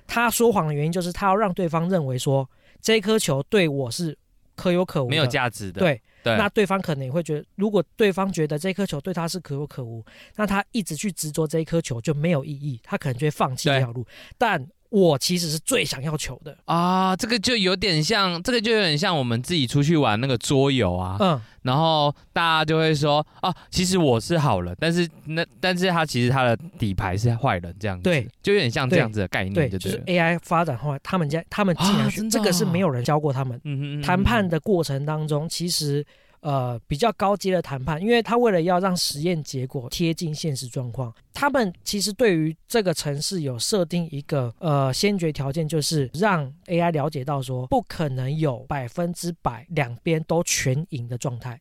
[0.07, 2.49] 他说谎的原因就是他要让对方认为说
[2.81, 4.17] 这颗球对我是
[4.61, 5.81] 可有可无、没有价值的。
[5.81, 6.03] 对。
[6.23, 10.05] 那对方可能也会觉得，如果对方觉得这颗球对他是可有可无，
[10.37, 14.07] 那他一直去执着这一颗球就没有意义，他可能就会放弃这条路。
[14.37, 16.57] 但我其实是最想要求的。
[16.67, 36.05] 啊，这个就有点像，这个就有点像我们自己出去玩那个桌游啊，嗯，然后大家就会说啊，其实我是好人，但是那但是他其实他的底牌是坏人这样子，对，就有点像这样子的概念，对，就是 AI 发展后来，他们家他们竟然这个是没有人教过他们，嗯嗯，谈判的过程当中，其实。
[36.41, 51.61] 呃，比较高阶的谈判，因为他为了要让实验结果贴近现实状况，他们其实对于这个城市有设定一个呃先决条件，就是让 AI 了解到说，不可能有百分之百两边都全赢的状态，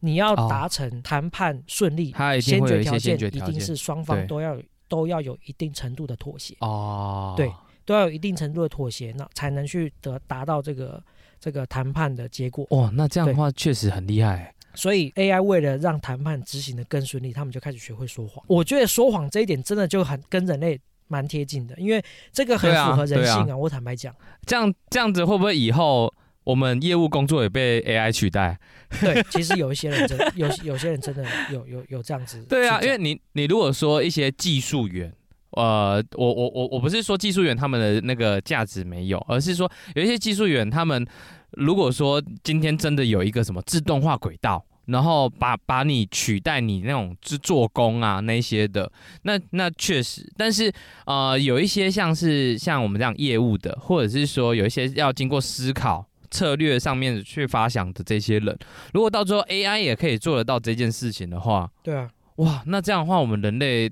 [0.00, 4.58] 你要达成谈判顺利，先决条件一定是双方都要
[4.88, 6.56] 都要有一定程度的妥协。
[6.60, 7.52] 哦，对，
[7.84, 11.02] 都要有一定程度的妥协，那才能去得达到这个。
[11.44, 14.54] 这个谈判的结果哦，那这样的话确实很厉害。
[14.74, 18.42] 所以 AI 为了让谈判执行的更顺利，他们就开始学会说谎。
[18.48, 22.02] 我觉得说谎这一点真的就很跟人类蛮贴近的，因为
[22.32, 23.54] 这个很符合人性啊。
[23.54, 24.14] 我坦白讲，
[24.46, 26.10] 这样这样子会不会以后
[26.44, 28.58] 我们业务工作也被 AI 取代？
[29.02, 32.42] 对， 其实有一些人真有有些人真的有有有这样子。
[32.48, 35.12] 对啊，因为你你如果说一些技术员。
[35.54, 41.06] 呃，我我我我不是说技术员他们的那个价值没有，而是说有一些技术员他们
[41.52, 48.90] 如果说今天真的有一个什么自动化轨道，然后把把你取代你那种制做工啊那些的，
[49.22, 50.72] 那那确实，但是
[51.06, 58.58] 呃有一些像是像我们这样业务的，或者是说有一些要经过思考策略上面去发想的这些人，
[58.92, 63.90] 如果到最后 AI 也可以做得到这件事情的话，对啊，哇，那这样的话我们人类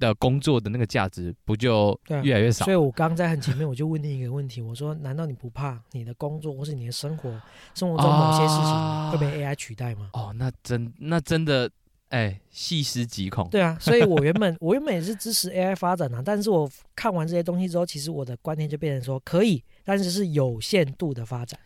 [0.00, 2.76] 的工作的那个价值不就越来越少所以？
[2.76, 7.30] 我刚在很前面我就问你一个问题，我说难道你不怕你的工作或是你的生活
[7.74, 10.10] 生活中某些事啊情会被 AI 取代吗？
[10.14, 11.70] 哦，那真那真的
[12.08, 13.48] 哎细思极恐。
[13.50, 21.60] 对啊，所以我原本 我原本也是支持 AI 发展的、但是我看完这些东西之后，其实我的观念就变成说可以，但是是有限度的发展。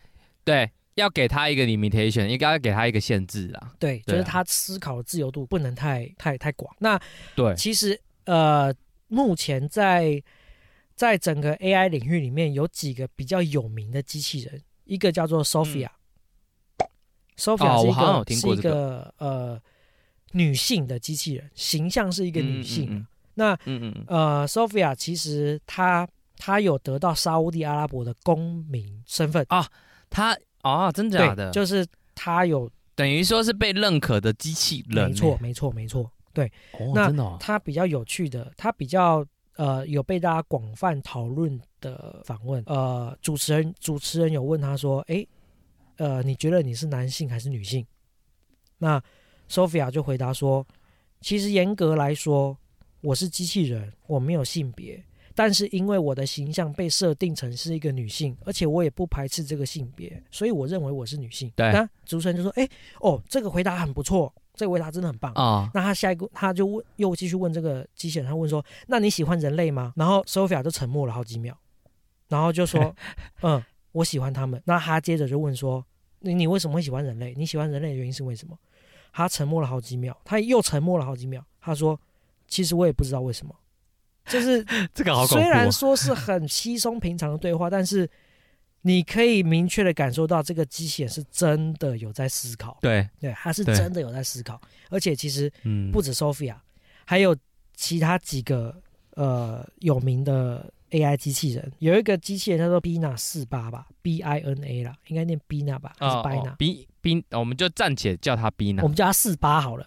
[0.45, 3.73] 对，要给他一个 limitation，应该要给他一个限制啦。
[3.79, 6.75] 对，就对啊是他思考的自由度不能太太太广。
[6.81, 7.01] 那
[7.35, 8.75] 对，其实呃，
[9.09, 10.23] 目前在
[10.95, 15.89] 在整个 AI 领域里面，有几个比较有名的机器人，一个叫做 Sophia。
[17.37, 19.63] Sophia 是一个、是一个个呃
[20.33, 22.89] 女性的机器人，形象是一个女性。
[22.91, 23.07] 嗯
[23.37, 29.69] 那嗯嗯嗯，呃，Sophia 其实她她有得到沙烏地阿拉伯的公民身份，啊，
[30.09, 31.85] 她哦，真的假的，就是
[32.15, 35.09] 她有，等于说是被认可的机器人。
[35.09, 36.09] 没错，，没错，没错。
[36.73, 39.25] 哦，那真的哦，它比较有趣的，他比较
[39.57, 45.27] 呃有被大家广泛讨论的访问，呃，主持人主持人有问他说，诶，
[45.97, 47.87] 呃，你觉得你是男性还是女性？
[48.79, 49.03] 那
[49.49, 50.67] Sophia 就回答说，
[51.21, 52.57] 其实严格来说，
[53.01, 55.03] 我是机器人，我没有性别。
[55.37, 61.51] 但是因为我的形象被设定成是一个女性，而且我也不排斥这个性别，所以我认为我是女性。
[61.57, 62.71] 对那主持人就说：“诶，
[63.01, 65.33] 哦，这个回答很不错，这个回答真的很棒。
[65.35, 71.57] 啊，那他下一个他就问，又继续问这个机器人，他问说：“那你喜欢人类吗？”然后 Sophia 就沉默了好几秒，
[72.29, 72.95] 然后就说：
[73.43, 73.63] “嗯，
[73.93, 75.85] 我喜欢他们。”那他接着就问说
[76.21, 77.35] ：“你你为什么会喜欢人类？
[77.37, 78.57] 你喜欢人类的原因是为什么？”
[79.13, 82.01] 他沉默了好几秒，他又沉默了好几秒，他说
[82.49, 83.55] ：“其实我也不知道为什么。”
[84.27, 84.65] 就是
[84.95, 85.71] 这个好虽然哦。
[85.71, 88.09] 说是很稀松平常的对话，但是
[88.87, 96.55] 你可以明确的感受到这个机器人是真的有在思考，对，对，它是真的有在思考，而且其实嗯，不止 Sophia，
[97.07, 97.35] 还有
[97.75, 98.79] 其他几个
[99.15, 108.89] 呃有名的 AI 机器人，有一个机器人叫做 Bina 四八吧，B I N A 啦，应该念 Bina 吧，还是哦 Bina？、哦，B B，我们就暂且叫它 Bina，我。
[108.89, 109.87] 们叫它四八好了。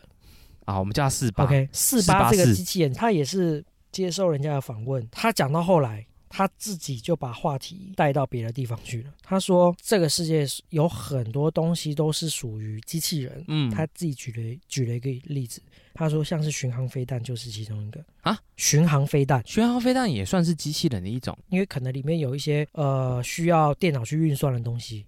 [0.66, 1.44] 啊，我们叫它四八。
[1.44, 6.04] OK，四八这个机器人，它也是接受人家的访问，他讲到后来。
[6.30, 9.14] 他自己就把话题带到别的地方去了。
[9.24, 13.44] 他说：“这个世界有很多东西都是属于机器人。
[13.48, 15.62] 嗯，他自己举了举了一个例子，
[15.94, 18.04] 他说像是巡航飞弹就是其中一个。
[18.22, 21.38] 啊，巡航飞弹，巡航飞弹也算是机器人的一种？
[21.50, 25.06] 因为可能里面有一些呃需要电脑去运算的东西，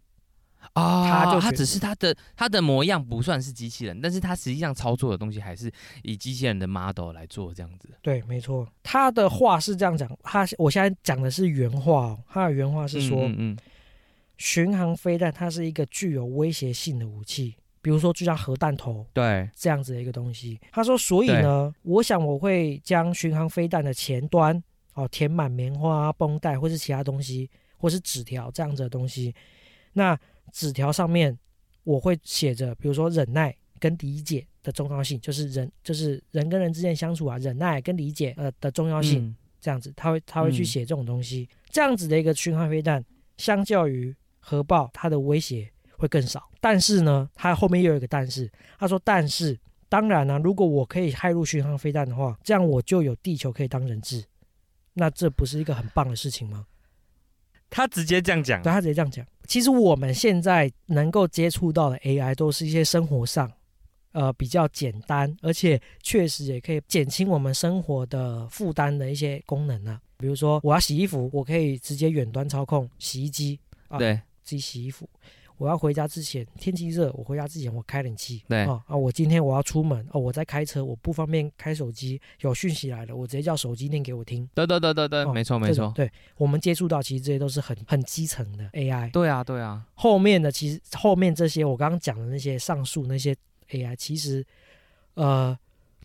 [0.74, 5.72] 啊他就他只是他的他的模样不算是机器人，但是他实际上操作的东西还是
[6.04, 7.90] 以机器人的 model 来做这样子。
[8.02, 13.58] 对，没错，他的话是这样讲，他我现在讲的是原话哦，他的原话是说，嗯嗯
[14.38, 20.58] 巡航飞弹它是一个具有威胁性的武器，比如说就像核弹头对，这样子的一个东西。
[20.72, 29.36] 他说，所以呢，我想我会将巡航飞弹的前端哦填满棉花、绷带或是其他东西，或是纸条这样子的东西。
[29.92, 30.18] 那
[30.52, 31.38] 纸条上面
[31.84, 39.26] 我会写着，比如说忍耐跟理解的重要性，就是人就是人跟人之间相处啊，忍耐跟理解呃的重要性。
[39.26, 43.04] 嗯这样子，他会他会去嗯写这种东西，这样子的一个巡航飞弹，
[43.36, 46.50] 相较于核爆，它的威胁会更少。
[46.62, 49.60] 但是呢，他后面又有一个但是，他说，但是
[49.90, 54.24] 当然呢、如果我可以害入巡航飞弹的话，这样我就有地球可以当人质，
[54.94, 56.66] 那这不是一个很棒的事情吗？
[57.70, 59.26] 他直接这样讲对，他直接这样讲。
[59.48, 63.52] 其实我们现在能够接触到的 AI 都是一些生活上，
[64.12, 70.00] 呃，比较简单，而且确实也可以减轻我们生活的负担的一些功能啊。
[70.18, 75.10] 比如说，我要洗衣服，我可以直接远端操控洗衣机，啊对自己洗衣服。
[75.60, 78.42] 我要回家之前，天气热，我回家之前我开冷气。
[78.48, 78.96] 对啊啊！
[78.96, 84.50] 我今天我要出门哦，我在开车，我不方便开手机，有讯息来了，我直接叫手机念给我听。
[84.56, 89.12] 对对对对对，哦没错没错，对我们接触到，其实这些都是很很基层的 AI。
[89.12, 93.36] 对啊对啊，后面的其实后面这些我刚刚讲的那些上述那些
[93.72, 94.46] AI，其实
[95.16, 95.56] 呃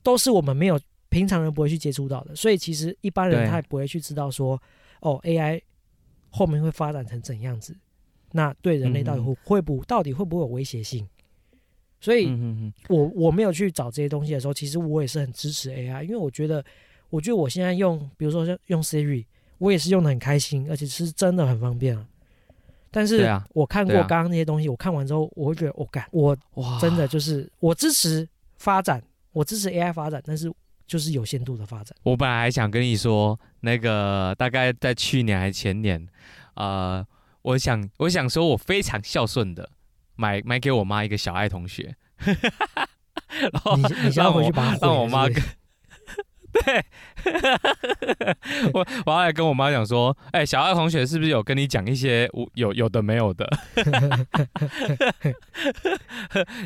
[0.02, 4.60] 都是我们没有平常人不会去接触到的，所以其实一般人他也不会去知道说
[5.00, 5.62] 哦 AI
[6.30, 7.76] 后面会发展成怎样子，
[8.36, 11.06] 那对人类到底会、会不到底会不会有威胁性？
[12.00, 12.28] 所以
[12.88, 16.62] 我我没有去找这些东西的时候，其实我也是很支持 AI，因为我觉得
[17.10, 19.24] 我觉得我现在用比如说像用 Siri，
[19.58, 22.04] 我也是用的很开心，而且是真的很方便啊。
[22.90, 28.28] 但是我看过刚刚那些东西，我看完之后，我会觉得，我、干，我哇真的就是我支持
[28.58, 30.52] 发展，我支持 AI 发展，但是
[30.86, 31.96] 就是有限度的发展。
[32.02, 36.06] 我本来还想跟你说，那个大概在去年还前年，
[36.54, 37.04] 呃，
[37.44, 39.70] 我想我想说我非常孝顺的
[40.16, 45.42] 买买给我妈一个小爱同学， 然后你你现在回去让我妈跟
[46.54, 46.84] 对，
[48.72, 53.44] 我我要来跟我妈讲说，哎、小爱同学是不是有跟你讲一些无有有的没有的，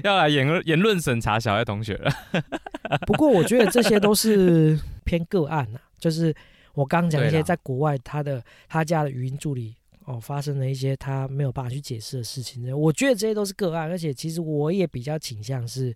[0.04, 1.94] 要来言论言论审查小爱同学。
[1.94, 2.12] 了。
[3.06, 6.34] 不过我觉得这些都是偏个案啊、就是
[6.74, 9.74] 我刚讲一些在国外他的他家的语音助理
[10.09, 15.94] 哦发生了一些他没有办法去解释的事情，我觉得这些都是个案，而且其实我也比较倾向是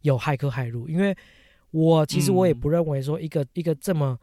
[0.00, 1.14] 有骇客骇入，因为
[1.70, 2.58] 我其实我也嗯。
[2.60, 4.18] 不认为说一个、一个这么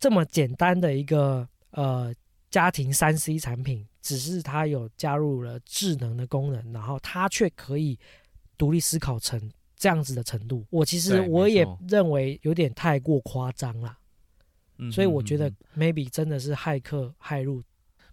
[0.00, 2.10] 这么简单的一个呃
[2.50, 7.98] 家庭三 C 产品，只是它有加入了智能的功能，然后它却可以
[8.56, 9.38] 独立思考成
[9.76, 13.98] 这样子的程度，我其实我也认为有点太过夸张啦，
[14.78, 17.62] 嗯所以我觉得 maybe 真的是骇客骇入。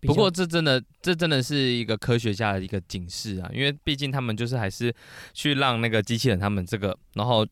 [0.01, 4.93] 不过这真的，这真的是一个科学家的一个警示啊，因为毕竟他们就是还是
[5.33, 7.45] 去让那个机器人他们这个，然后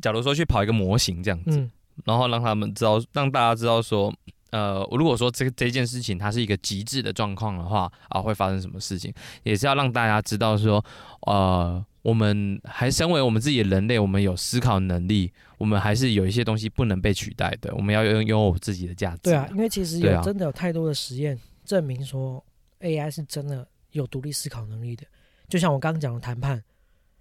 [0.00, 1.70] 假如说去跑一个模型这样子，嗯，
[2.04, 4.12] 然后让他们知道，让大家知道说，
[4.50, 9.12] 呃，如果说这个这件事情它是一个极致的状况的话啊，会发生什么事情，
[9.42, 10.82] 也是要让大家知道说，
[11.26, 19.18] 呃，我们还身为我们自己的人类，我们有思考能力，我们还是有一些东西不能被取代的，我们要拥拥有自己的价值。
[19.24, 21.38] 对啊，因为其实有真的有太多的实验
[21.68, 22.42] 证明说
[22.80, 25.04] AI 是真的有独立思考能力的，
[25.48, 26.64] 就像我刚刚讲的谈判，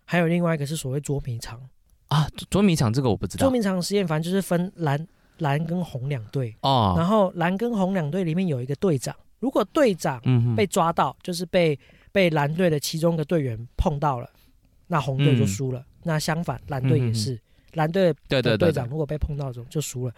[0.05, 1.61] 还有另外一个是所谓捉迷藏。
[2.07, 5.05] 啊，捉迷藏这个我不知道捉迷藏实验反正就是分蓝
[5.39, 10.21] 蓝跟红两队，哦，然后蓝跟红两队里面有一个队长，如果队长
[10.55, 11.77] 被抓到，就是被
[12.13, 14.29] 被蓝队的其中一个队员碰到了，
[14.87, 15.85] 那红队就嗯输了。
[16.03, 17.37] 那相反，蓝队也是，
[17.73, 20.13] 蓝队的队长如果被碰到就就输了。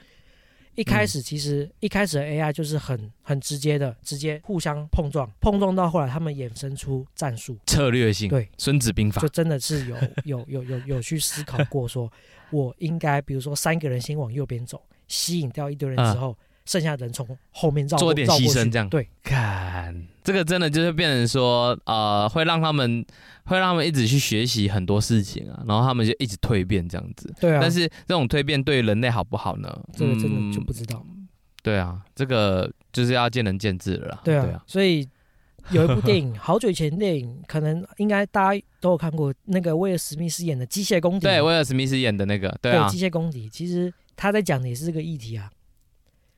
[0.75, 12.09] 一开始其实一开始的 AI 就是很很直接的，直接互相碰撞，碰撞到后来他们衍生出战术，策略性，对，孙子兵法就，真的是有有有有有去思考过，说
[12.49, 16.37] 我应该比如说三个人先往右边走，吸引掉一堆人之后，
[16.69, 23.03] 剩下的人从后面绕过做点绕过去牺牲这样对，看这个真的就是变成说，呃，会让他们
[23.45, 27.33] 会让他们一直去学习很多事情啊，然后他们就一直蜕变这样子。
[27.41, 27.59] 对啊。
[27.59, 29.67] 但是这种蜕变对人类好不好呢？
[29.93, 31.03] 这个真的就嗯不知道。
[31.63, 34.21] 对啊，这个就是要见仁见智了啦。
[34.23, 35.09] 对啊，对啊，所以
[35.71, 41.17] 有一部电影，好久以前电影，可能应该大家都有看过，那个威尔史密斯演的《机械公敌》。
[41.21, 45.49] 对，威尔史密斯演的那个，对啊，机械公敌》其实他在讲的也是这个议题啊。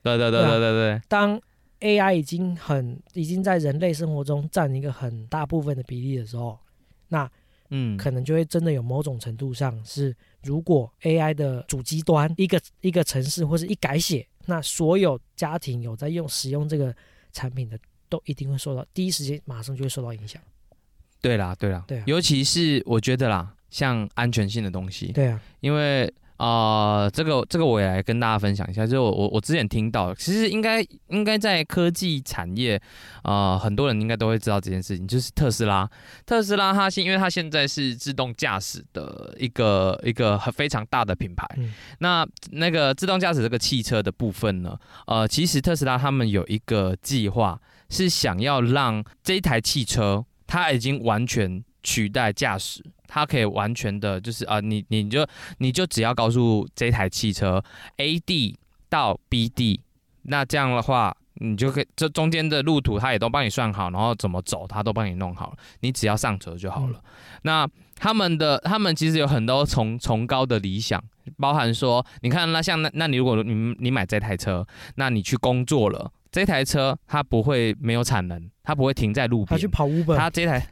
[0.02, 1.40] 对对对对对对，当
[1.80, 6.58] AI 已经很已经在人类生活中占一个很大部分的比例的时候，
[7.08, 7.30] 那
[7.70, 16.94] 嗯，可能就会真的有某种程度上是，如果 AI 的主机端一个一个城市或是一改写，那所有家庭有在用使用这个
[17.32, 17.78] 产品的，
[18.08, 20.40] 都一定会受到第一时间马上就会受到影响。
[21.20, 22.04] 对啦对啦，对啊。
[22.06, 32.76] 尤其是我觉得啦，像安全性的东西，对啊，因为啊、呃这个这个我也来跟大家分享一下，就是我我我之前听到，其实应该应该在科技产业
[33.22, 35.88] 啊、呃很多人应该都会知道这件事情，就是特斯拉。
[36.26, 44.76] 特斯拉它现因为它现在是自动驾驶的一个一个很非常大的品牌，嗯那那个自动驾驶这个汽车的部分呢，
[45.06, 55.26] 呃，其实特斯拉他们有一个计划，是想要让这一台汽车它已经完全取代驾驶，它可以完全的，就是啊、你你就
[55.58, 57.62] 你就只要告诉这台汽车
[57.98, 58.58] A 地
[58.88, 59.80] 到 B 地，
[60.22, 61.14] 那这样的话。
[61.36, 67.00] 你就可以，这中间的路途它也都帮你算好，然后怎么走它都帮你弄好了，你只要上车就好了。
[67.42, 71.02] 那他们的他们其实有很多崇崇高的理想，
[71.38, 74.64] 包含说，你看那像那那你如果你你买这台车，
[74.96, 80.64] 那你去工作了，这台车它不会没有产能，它不会停在路边它去，跑 Uber，它这台，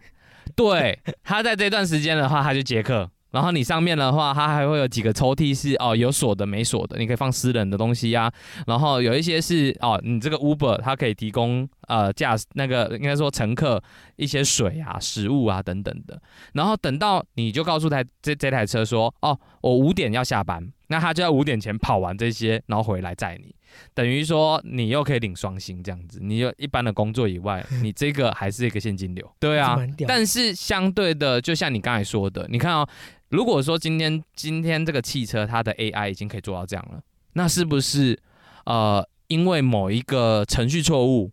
[0.57, 3.11] 对，他在这段时间的话，他就接客。
[3.31, 8.29] 然后你上面的话，它还会有几个抽屉是哦有锁的没锁的，你可以放私人的东西呀、
[8.67, 13.81] 然后有一些是哦，你这个 Uber 它可以提供呃驾那个应该说乘客
[14.17, 16.21] 一些水啊、食物啊等等的。
[16.55, 23.55] 然后等到你就告诉台这这台车说哦，我五点要下班，那他就要五点前跑完这些，然后回来载你。
[23.95, 32.89] 等于说你又可以领双薪这样子，你有一般的工作以外， 你这个还是一个现金流，对啊但是相对的，就像你刚才说的，你看哦，
[33.29, 37.01] 如果说今天今天这个汽车它的 AI 已经可以做到这样了，
[37.35, 38.19] 那是不是
[38.67, 41.31] 呃因为某一个程序错误，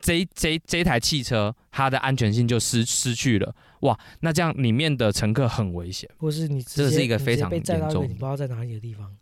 [0.00, 3.54] 这这这台汽车它的安全性就失失去了。
[3.82, 6.08] 哇，那这样里面的乘客很危险。
[6.18, 9.14] 或是你这是一个非常严重你不知道在哪里的地方。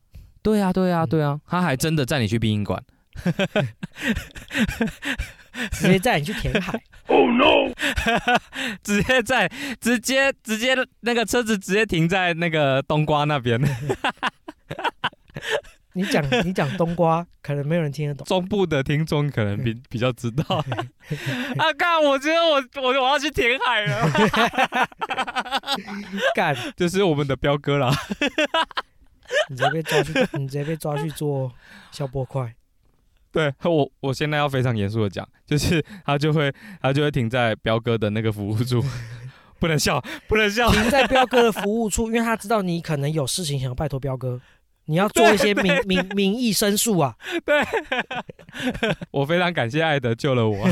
[0.47, 2.81] 对啊，对啊，嗯对啊，他还真的载你去殡仪馆。
[5.73, 7.73] 直接载你去填海哦 no，
[8.85, 13.59] 直接在直接直接那个车子直接停在那个冬瓜那边，
[15.95, 18.25] 你讲你讲冬瓜，可能没有人听得懂。
[18.27, 20.45] 中部的听众可能比比较知道。
[21.57, 22.01] 啊，干！
[22.05, 24.09] 我觉得我我我要去填海了，
[26.37, 27.91] 干，就是我们的彪哥啦。
[29.49, 31.53] 你直接被抓去，你直接被抓去做
[31.93, 32.55] 消波块。
[33.33, 36.51] 对我，我现在要非常严肃的讲，就是他就会
[36.81, 38.83] 他就会停在彪哥的那个服务处，
[39.61, 40.71] 不能笑，不能笑。
[40.71, 44.41] 停在彪哥的 服务处，因为他知道你可能有事情想要拜托彪哥，
[44.87, 47.15] 你要做一些民民民意申诉啊。
[47.45, 47.63] 对
[49.11, 50.67] 我非常感谢艾德救了我。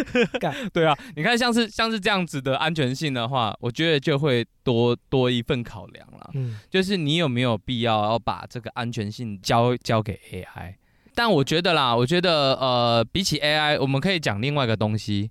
[0.40, 6.30] 干对啊，你看像是像是这样子的安全性的话，我觉得就会多多一份考量了。
[6.34, 10.74] 嗯，就是你有没有必要要把这个安全性交交给 AI？
[11.14, 15.30] 但我觉得啦，我觉得呃，比起 AI，我们可以讲另外一个东西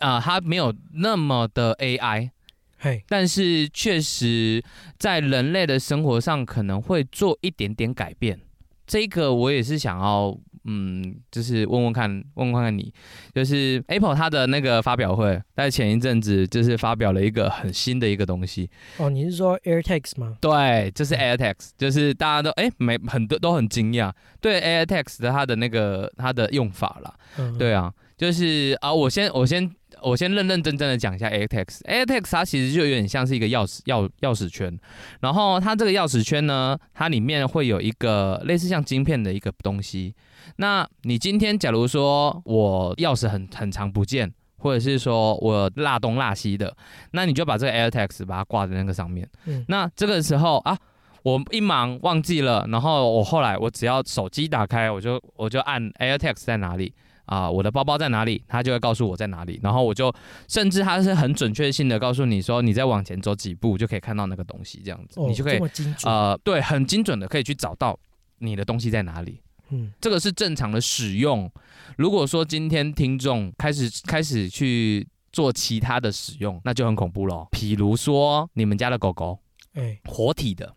[0.00, 2.30] 啊、它没有那么的 AI，
[2.78, 4.62] 嘿，但是确实
[4.98, 8.40] 在人类的生活上可能会做一点点改变。
[8.86, 12.92] 这个我也是想要，嗯，就是问问看，问问看你，
[13.34, 20.36] 就是 Apple 它的那个发表会，在前一阵子就是发表了一个很新的一个东西，哦，你是说 AirTags 吗？
[20.40, 29.68] 对，就是 AirTags，就是大家都哎没很多都很惊讶，对 AirTags 的它的那个它的用法啦，嗯，对啊，就是啊，我先我先
[30.02, 31.80] 我先认认真真的讲一下 AirTags。
[31.84, 34.78] AirTags 它其实就有点像是一个钥匙钥钥匙圈，
[35.20, 40.14] 然后它这个钥匙圈呢，它里面会有一个类似像晶片的一个东西。
[40.56, 46.76] 那你今天假如说我钥匙很很长不见，或者是说我落东落西的，
[47.12, 49.28] 那你就把这个 AirTags 把它挂在那个上面。
[49.46, 50.76] 嗯那这个时候啊。
[51.24, 56.92] 我一忙忘记了，然后我后来我只要手机打开，我就我就按 AirTags 在哪里，
[57.24, 60.12] 啊、我的包包在哪里，他就会告诉我在哪里，然后我就
[60.48, 65.60] 甚至他是很准确性的告诉你说，你再往前走几步就可以看到那个东西，这样子，哦，你就可以。
[66.04, 67.98] 呃，对，很精准的可以去找到
[68.38, 69.40] 你的东西在哪里。
[69.70, 71.50] 嗯，这个是正常的使用。
[71.96, 77.48] 如果说今天听众开始开始去做其他的使用，那就很恐怖咯。
[77.52, 79.38] 譬如说你们家的狗狗，
[79.72, 80.74] 哎，活体的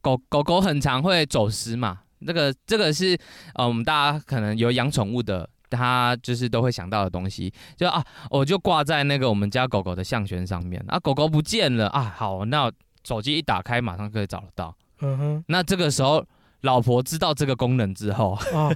[0.00, 3.18] 狗狗狗很常会走失嘛，这个这个是
[3.54, 12.70] 呃我们大家可能有养宠物的，他就是都会想到的东西，就啊我就挂在那个我们家狗狗的项圈上面啊，狗狗不见了啊，好，那
[13.04, 14.76] 手机一打开马上可以找得到。
[15.00, 16.24] 嗯哼，那这个时候
[16.60, 18.74] 老婆知道这个功能之后，哦，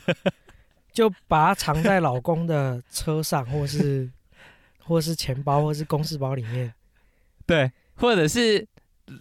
[0.92, 4.10] 就把它藏在老公的车上，或是
[4.82, 6.72] 或是钱包，或是公事包里面。
[7.44, 8.66] 对，或者是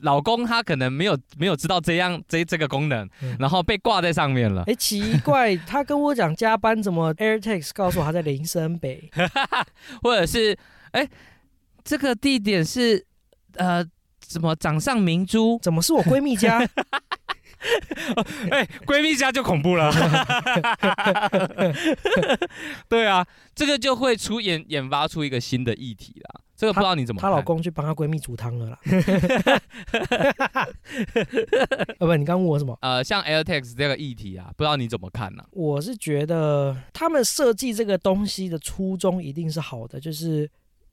[0.02, 4.64] 老公他可能没有没有知道这样这这个功能，嗯然后被挂在上面了。
[4.68, 9.10] 哎，奇怪，他跟我讲加班，怎么 AirTags 告诉我他在林森北？
[10.02, 10.58] 或者是
[10.92, 11.08] 哎、
[11.84, 13.06] 这个地点是
[13.56, 13.84] 呃
[14.28, 15.60] 什么掌上明珠？
[15.62, 16.60] 怎么是我闺蜜家？
[18.52, 19.90] 哎、闺蜜家就恐怖了。
[22.90, 23.26] 对啊，
[23.56, 26.42] 这个就会出演研发出一个新的议题啦。
[26.56, 27.22] 这个不知道你怎么？
[27.22, 28.80] 她老公去帮她闺蜜煮汤了啦。
[32.00, 32.78] 呃，不，你刚问我什么？
[32.82, 40.50] 呃，像 AirTags 这个议题啊，不知道你怎么看呢、我是觉得他们设计这个东西的初衷一定是好的，就是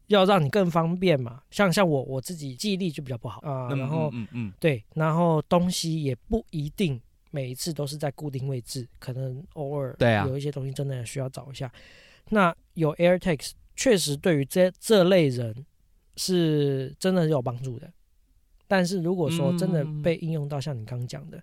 [0.06, 1.42] 要让你更方便嘛。
[1.50, 7.00] 像像我我自己记忆力就比较不好啊、嗯然后嗯嗯对，然后东西也不一定
[7.30, 11.70] 每一次都是在固定位置，可能偶尔对啊有一些东西真的需要找一下。
[12.30, 13.50] 那有 AirTags
[13.81, 15.64] 确实对于这这类人
[16.14, 17.91] 是真的有帮助的，
[18.68, 21.43] 但是如果说真的嗯被应用到像你刚刚讲的，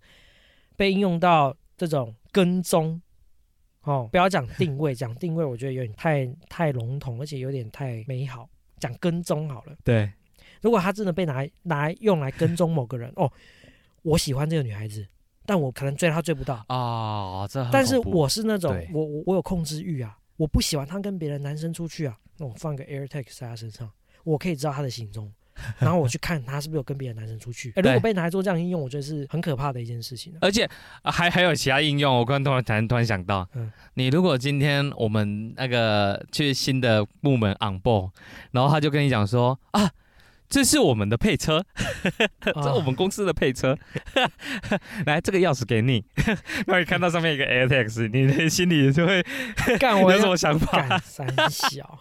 [0.75, 3.01] 被应用到这种跟踪。
[3.81, 8.47] 哦，不要讲定位，讲定位我觉得有点太太笼统，而且有点太美好。
[8.79, 10.11] 讲跟踪好了，对，
[10.61, 13.31] 如果他真的被拿来拿来用来跟踪某个人，哦，
[14.03, 15.03] 我喜欢这个女孩子，
[15.47, 23.89] 但我可能追她追不到，啊，这但是我是那种我我我有控制欲啊，我不喜欢她跟别的男生出去啊，那我放个 AirTag 在她身上，
[24.23, 25.31] 我可以知道她的行踪，
[25.79, 27.73] 然后我去看她是不是有跟别的男生出去。
[27.75, 30.37] 哎如果被拿来做这样应用，我觉得是很可怕的一件事情啊。
[30.41, 30.63] 而且、
[31.01, 38.11] 啊还还有其他应用，我刚突然突然突然想到，嗯你如果今天我们那个去新的部门 on board，
[38.51, 39.89] 然后他就跟你讲说啊，
[40.49, 41.63] 这是我们的配车，
[42.39, 43.77] 这啊是我们公司的配车。
[45.05, 46.03] 来，这个钥匙给你。
[46.67, 49.23] 那你看到上面一个 AirTags，你的心里就会
[49.77, 50.87] 干我有什么想法？
[50.87, 51.99] 干三小，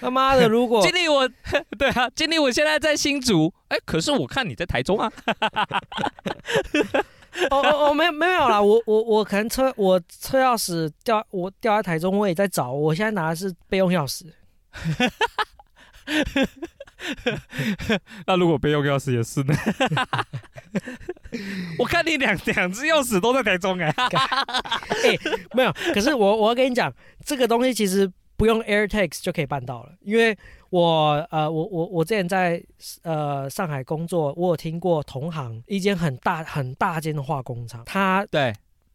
[0.00, 0.48] 他妈的！
[0.48, 1.28] 如果经理我，
[1.76, 5.10] 对啊，经理我现在在新竹，哎，可是我看你在台中啊。
[7.50, 14.26] 哦哦哦，没有没有啦，我我我可能车我车钥匙掉我掉在台中，我也在找，我现在拿的是备用钥匙。
[18.26, 19.54] 那如果备用钥匙也是呢？
[21.78, 23.92] 我看你两两只钥匙都在台中哎、
[25.54, 26.92] 没有，可是我我要跟你讲，
[27.24, 30.36] 这个东西其实不用 AirTags 就可以办到了，因为
[30.68, 32.62] 我呃我我我之前在
[33.02, 38.52] 呃上海工作，我有听过同行一间很大很大间的化工厂，他对，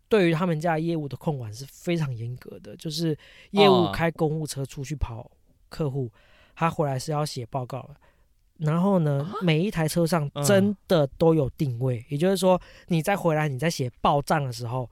[0.07, 3.17] 对于他们家业务的控管是非常严格的，就是
[3.51, 3.91] 业务哦。
[3.93, 5.30] 开公务车出去跑
[5.76, 6.09] 客户，
[6.55, 7.95] 他回来是要写报告的。
[8.59, 14.89] 然后呢，每一台车上嗯真的都有定位，也就是说，你再回来你在写报账的时候，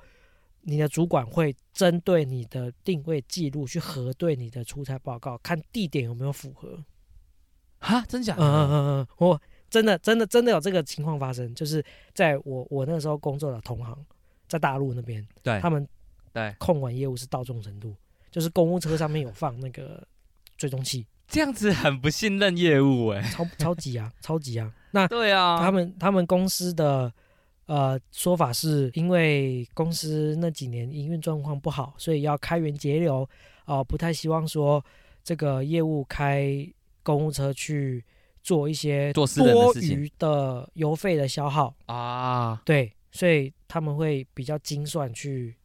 [0.64, 6.78] 你的主管会针对你的定位记录去核对你的出差报告，看地点有没有符合。
[7.80, 8.70] 哈，真假嗯嗯？
[8.70, 11.82] 嗯嗯，我真的真的真的有这个情况发生，就是
[12.14, 13.98] 在我我那时候工作的同行，
[14.50, 15.88] 在大陆那边，对他们
[16.34, 17.96] 对，控管业务是到这种程度，
[18.30, 20.06] 就是公务车上面有放那个
[20.58, 24.72] 追踪器，这样子很不信任业务哎、超超级啊， 超级啊。
[24.92, 27.12] 那对啊，他们他们公司的
[27.66, 33.28] 呃说法是，因为公司那几年营运状况不好，所以要开源节流，
[33.66, 34.84] 哦、不太希望说
[35.24, 36.68] 这个业务开
[37.02, 38.04] 公务车去
[38.44, 39.26] 做一些多
[39.82, 45.56] 余的油费的消耗，啊，对，所以他们会比较精算去，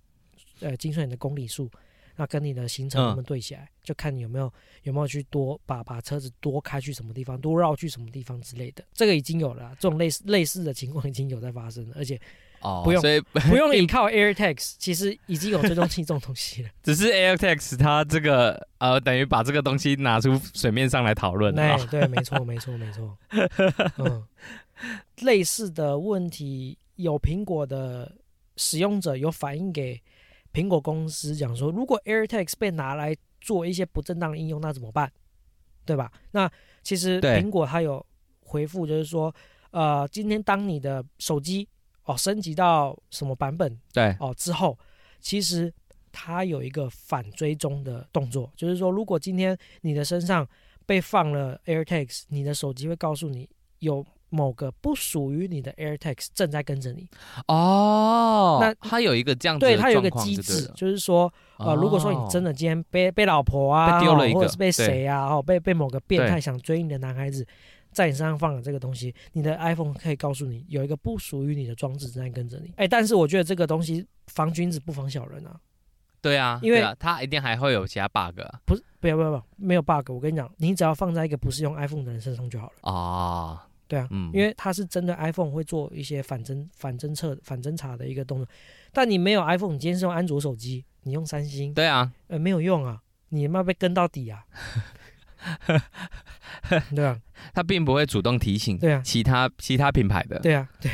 [0.60, 1.70] 呃，精算你的公里数，
[2.18, 4.52] 那跟你的行程嗯能不能对起来，就看你有没有
[4.82, 8.84] 有没有去多把把车子多开去什么地方，多绕去什么地方之类的。
[8.92, 12.20] 这个已经有了啊，这种类似类似的情况已经有在发生了，而且
[12.60, 16.70] 哦，不用所以不用 依靠 AirTags，其实已经有追踪器这种东西了。
[16.82, 23.16] 只是 AirTags 它这个呃，等于把这个东西拿出水面上来讨论了哎啊。，对，没错，没错，没错。
[23.98, 24.26] 嗯，
[25.20, 28.12] 类似的问题有苹果的
[28.56, 30.02] 使用者有反映给
[30.58, 35.12] 苹果公司，讲说，如果 AirTags 被拿来做一些不正当的应用，那怎么办？
[35.86, 36.10] 对吧？
[36.32, 36.50] 那
[36.82, 38.04] 其实苹果它有
[38.40, 39.32] 回复，就是说，
[39.70, 41.68] 呃，今天当你的手机
[42.02, 44.76] 哦升级到什么版本对，哦之后，
[45.20, 45.72] 其实
[46.10, 50.44] 它有一个反追踪的动作，就是说，如果今天你的身上
[50.84, 53.48] 被放了 AirTags，你的手机会告诉你
[53.78, 57.08] 有某个不属于你的 AirTags 正在跟着你。
[57.46, 67.46] 哦，那它有一个这样子的对，它有一个机制就是说，呃，如果说你真的的今天被被老婆啊，被丢了一个或者是被谁啊，哦，被被某个变态想追你的男孩子。
[67.90, 72.72] 在你身上放了这个东西，你的 iPhone 可以告诉你有一个不属于你的装置正在跟着你。
[72.76, 75.58] 哎，但是我觉得这个东西防君子不防小人啊。
[76.20, 80.10] 对啊，因为它一定还会有其他 bug 啊不是，不要不要不要，没有 bug。
[80.10, 82.92] 我跟你讲，你只要放在一个不是用 iPhone 的人身上就好了。
[82.92, 88.46] 啊，对啊，嗯因为它是针对 iPhone 会做一些反侦、反侦测、反侦查的一个动作。
[88.92, 94.44] 但你没有 iPhone，你今天是用安卓手机，你用三星，对啊，呃，没有用啊，你他妈被跟到底啊！
[96.94, 97.18] 对啊，
[97.54, 100.90] 它并不会主动提醒对啊其他其他品牌的，对啊， 对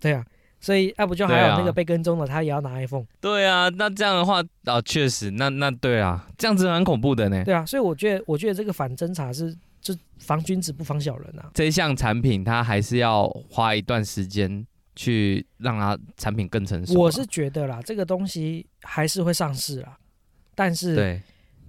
[0.00, 0.24] 对啊，
[0.60, 3.06] 所以要不就还有那个被跟踪的，他也要拿 iPhone。
[3.20, 7.44] 对啊，那这样的话，啊，确实，那那对啊，这样子蛮恐怖的呢。
[7.44, 9.56] 对啊，所以我觉得，我觉得这个反侦查是
[9.94, 11.50] 就防君子不防小人啊。
[11.54, 14.66] 这一项产品它还是要花一段时间
[14.96, 16.98] 去让它产品更成熟啊。
[16.98, 19.96] 我是觉得啦，这个东西还是会上市啦，
[20.54, 21.22] 但是对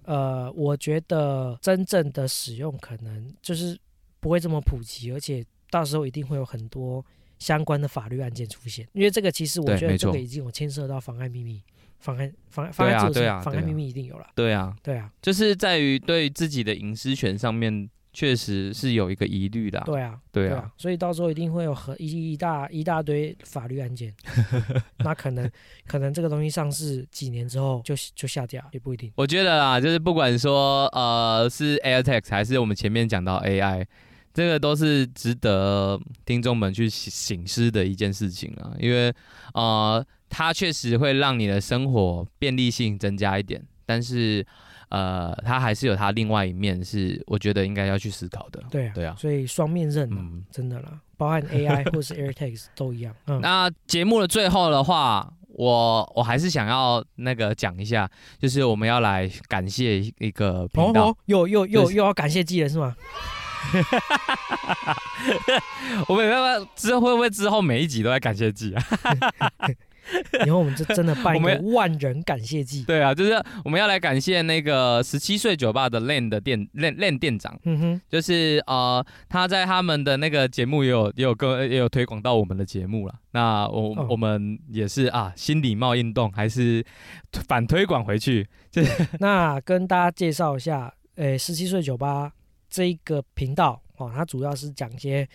[0.05, 3.77] 呃，我觉得真正的使用可能就是
[4.19, 7.05] 不会这么普及，而且到时候一定会有很多
[7.37, 8.87] 相关的法律案件出现。
[8.93, 11.61] 因为这个其实我觉得这个已经有牵涉到妨碍秘密、
[11.99, 14.27] 妨碍妨碍妨碍啊对啊妨碍秘密一定有了。
[14.33, 19.85] 对啊，对啊，就是在于对自己的隐私权上面，确实是有一个疑虑的啊。
[19.85, 24.11] 对啊，对啊，所以到时候一定会有很一一大一大堆法律案件。
[25.05, 25.47] 那可能
[25.85, 29.11] 可能这个东西上市几年之后就就下架，也不一定。
[29.15, 33.85] 我觉得啊，就是不管说呃是 AirTags 还是我们前面讲到 AI，
[34.33, 39.13] 这个都是值得听众们去醒醒思的一件事情啊，因为
[39.53, 44.43] 呃它确实会让你的生活便利性增加一点，但是
[44.89, 48.61] 呃它还是有它另外一面是我觉得应该要去思考的。
[48.71, 53.13] 对啊，对啊所以双面刃嘛，嗯，真的啦，包含 AI 或是 AirTags 都一样。
[53.27, 58.09] 嗯，那节目的最后的话，我我还是想要那个讲一下，
[58.39, 62.95] 就是我们要来感谢一个频道，又又又又要感谢季了是吗？
[66.07, 68.83] 我们要不要之后会不会之后每一集都在感谢季啊？
[70.45, 72.83] 以后我们就真的办一个万人感谢祭。
[72.83, 73.31] 对啊，就是
[73.65, 77.59] 我们要来感谢那个十七岁酒吧的 Len 的店 Len Len 店长。
[77.63, 83.15] 嗯哼，就是呃，他在他们的那个节目也有也有跟也有推广到我们的节目了。
[83.31, 86.85] 那我我们也是啊，新礼貌运动还是
[87.47, 88.47] 反推广回去。
[88.71, 92.31] 就是 那跟大家介绍一下，诶，十七岁酒吧
[92.69, 95.27] 这一个频道哦，它主要是讲一些。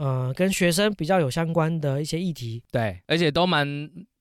[0.00, 3.68] 呃，跟学生比较有相关的一些议题，对，而且都蛮，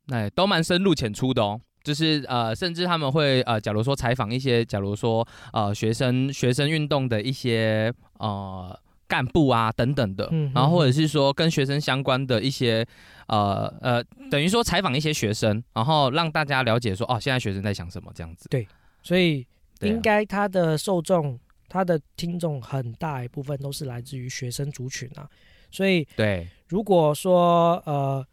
[0.10, 1.58] 哎，都蛮深入浅出的哦。
[1.82, 8.78] 就是呃，甚至他们会呃，假如说采访一些，假如说呃，学生学生运动的一些呃
[9.08, 12.86] 干部啊等等的，然后或者是说跟学生相关的一些
[13.28, 18.50] 呃呃，等于说采访一些学生，然后让大家了解说哦，现在学生在想什么这样子。
[18.50, 18.68] 对，
[19.02, 19.48] 所以
[19.80, 25.26] 应该他的受众，他的听众很大一部分都是来自于学生族群啊。
[25.72, 28.26] 所以，对，如果说呃，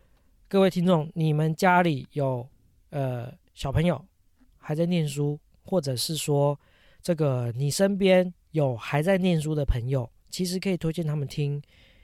[0.49, 2.49] 各位听众，你们家里有
[2.91, 4.03] 呃小朋友
[4.59, 6.59] 还在念书，或者是说
[7.03, 11.61] 这个你身边有还在念书的朋友，其实可以推荐他们听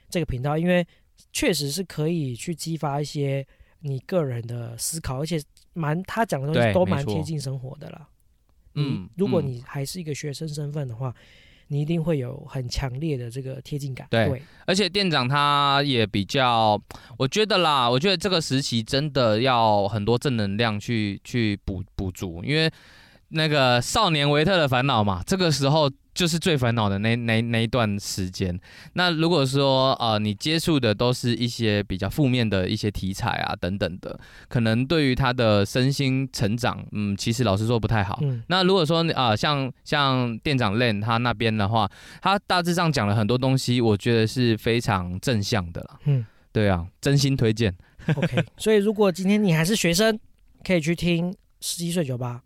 [0.09, 0.85] 这个频道，因为
[1.31, 3.45] 确实是可以去激发一些
[3.79, 5.41] 你个人的思考，而且
[5.73, 8.07] 蛮他讲的东西都蛮贴近生活的啦。
[8.75, 11.13] 嗯，如果你还是一个学生身份的话。
[11.73, 14.05] 你一定会有很强烈的这个贴近感。
[14.11, 16.79] 对，而且店长他也比较，
[17.17, 22.71] 我觉得啦，我觉得这个时期真的要很多正能量去去补补足，因为
[23.29, 25.89] 那个少年维特的烦恼嘛，这个时候。
[26.13, 28.59] 就是最烦恼的那那那一段时间。
[28.93, 38.19] 那如果说呃，你接触的都是一些比较负面的一些题材啊等等的，可能对于他的身心成长，嗯，其实老实说不太好。
[38.47, 41.89] 那如果说啊，像像店长 Len 他那边的话，
[42.21, 45.99] 他大致上讲了很多东西，我觉得是非常正向的了。
[46.05, 47.73] 嗯，对啊，真心推荐。
[48.15, 50.19] OK，所以如果今天你还是学生，
[50.63, 52.41] 可以去听十七岁酒吧。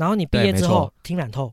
[0.00, 1.52] 然后你毕业之后挺软透，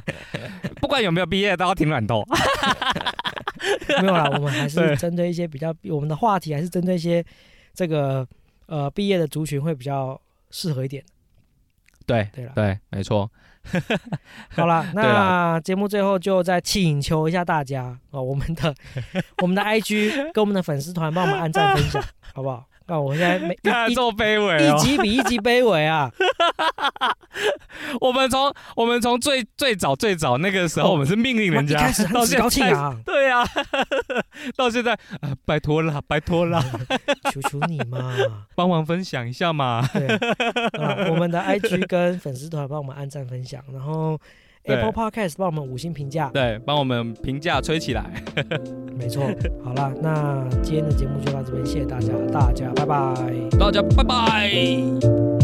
[0.80, 2.24] 不管有没有毕业都要挺软透。
[4.00, 7.22] 没有啦，我们还是 针对一些比较，我们的话题还是针对一些
[7.74, 8.26] 这个
[8.64, 10.18] 呃毕业的族群会比较
[10.50, 11.04] 适合一点。
[12.06, 13.30] 对对了，对，没错。
[14.50, 18.74] 好了，那节目最后就再请求一下大家哦，我们的
[19.42, 22.66] 我们的 IG 跟我们的粉丝团帮我们按赞分享，好不好？
[22.88, 26.10] 那我现在每 看这么卑微，一级比一级卑微啊！
[28.00, 33.44] 我们从我们从最最早最早那个时候，我们是命令人家，开始 很高兴啊，对呀，
[34.56, 36.62] 到现在啊，拜托了，拜托了，
[37.32, 38.14] 求求你嘛，
[38.54, 39.84] 帮忙分享一下嘛。
[39.92, 40.06] 对，
[41.10, 44.18] 我们的 IG 跟粉丝团帮我们按赞分享，然后。
[44.66, 48.04] Apple Podcast 帮我们五星评价，对，帮我们评价吹起来。
[48.98, 49.22] 没错，
[49.62, 53.14] 好了，那今天的节目就到这边，谢谢大家，大家拜拜，
[53.58, 55.35] 大家拜拜。